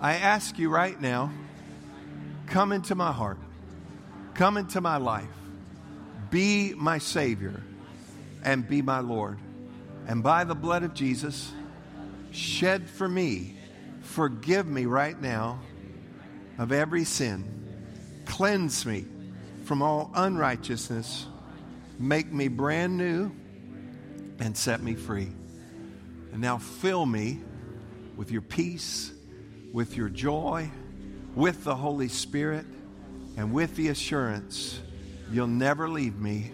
I 0.00 0.14
ask 0.14 0.58
you 0.58 0.70
right 0.70 1.00
now, 1.00 1.32
come 2.46 2.72
into 2.72 2.94
my 2.94 3.12
heart, 3.12 3.38
come 4.34 4.56
into 4.56 4.80
my 4.80 4.96
life, 4.96 5.24
be 6.30 6.74
my 6.74 6.98
Savior, 6.98 7.62
and 8.42 8.68
be 8.68 8.82
my 8.82 9.00
Lord. 9.00 9.38
And 10.06 10.22
by 10.22 10.44
the 10.44 10.54
blood 10.54 10.82
of 10.82 10.94
Jesus, 10.94 11.50
shed 12.34 12.88
for 12.88 13.08
me, 13.08 13.56
forgive 14.02 14.66
me 14.66 14.86
right 14.86 15.20
now 15.20 15.60
of 16.58 16.72
every 16.72 17.04
sin. 17.04 18.22
Cleanse 18.26 18.84
me 18.86 19.06
from 19.64 19.82
all 19.82 20.10
unrighteousness. 20.14 21.26
Make 21.98 22.32
me 22.32 22.48
brand 22.48 22.96
new 22.96 23.30
and 24.38 24.56
set 24.56 24.82
me 24.82 24.94
free. 24.94 25.30
And 26.32 26.40
now 26.40 26.58
fill 26.58 27.06
me 27.06 27.40
with 28.16 28.30
your 28.30 28.42
peace, 28.42 29.12
with 29.72 29.96
your 29.96 30.08
joy, 30.08 30.70
with 31.34 31.64
the 31.64 31.74
Holy 31.74 32.08
Spirit, 32.08 32.66
and 33.36 33.52
with 33.52 33.74
the 33.76 33.88
assurance 33.88 34.80
you'll 35.30 35.46
never 35.46 35.88
leave 35.88 36.18
me, 36.18 36.52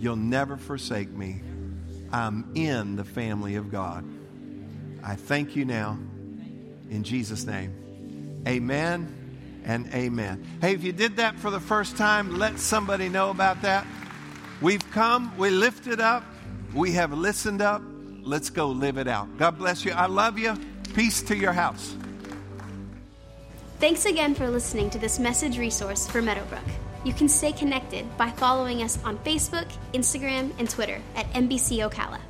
you'll 0.00 0.16
never 0.16 0.56
forsake 0.56 1.10
me. 1.10 1.40
I'm 2.12 2.52
in 2.54 2.96
the 2.96 3.04
family 3.04 3.54
of 3.56 3.70
God. 3.70 4.04
I 5.02 5.14
thank 5.14 5.56
you 5.56 5.64
now 5.64 5.98
in 6.90 7.02
Jesus' 7.02 7.44
name. 7.44 8.42
Amen 8.46 9.62
and 9.64 9.92
amen. 9.94 10.44
Hey, 10.60 10.74
if 10.74 10.84
you 10.84 10.92
did 10.92 11.16
that 11.16 11.38
for 11.38 11.50
the 11.50 11.60
first 11.60 11.96
time, 11.96 12.38
let 12.38 12.58
somebody 12.58 13.08
know 13.08 13.30
about 13.30 13.62
that. 13.62 13.86
We've 14.60 14.88
come, 14.92 15.36
we 15.36 15.50
lifted 15.50 16.00
up, 16.00 16.24
we 16.74 16.92
have 16.92 17.12
listened 17.12 17.62
up. 17.62 17.82
Let's 18.22 18.50
go 18.50 18.68
live 18.68 18.98
it 18.98 19.08
out. 19.08 19.36
God 19.36 19.58
bless 19.58 19.84
you. 19.84 19.92
I 19.92 20.06
love 20.06 20.38
you. 20.38 20.56
Peace 20.94 21.22
to 21.22 21.36
your 21.36 21.52
house. 21.52 21.96
Thanks 23.80 24.04
again 24.04 24.34
for 24.34 24.48
listening 24.48 24.90
to 24.90 24.98
this 24.98 25.18
message 25.18 25.58
resource 25.58 26.06
for 26.06 26.22
Meadowbrook. 26.22 26.62
You 27.04 27.12
can 27.12 27.28
stay 27.28 27.52
connected 27.52 28.06
by 28.16 28.30
following 28.30 28.82
us 28.82 29.02
on 29.02 29.18
Facebook, 29.18 29.68
Instagram, 29.92 30.52
and 30.60 30.70
Twitter 30.70 31.00
at 31.16 31.26
MBC 31.32 31.88
Ocala. 31.88 32.20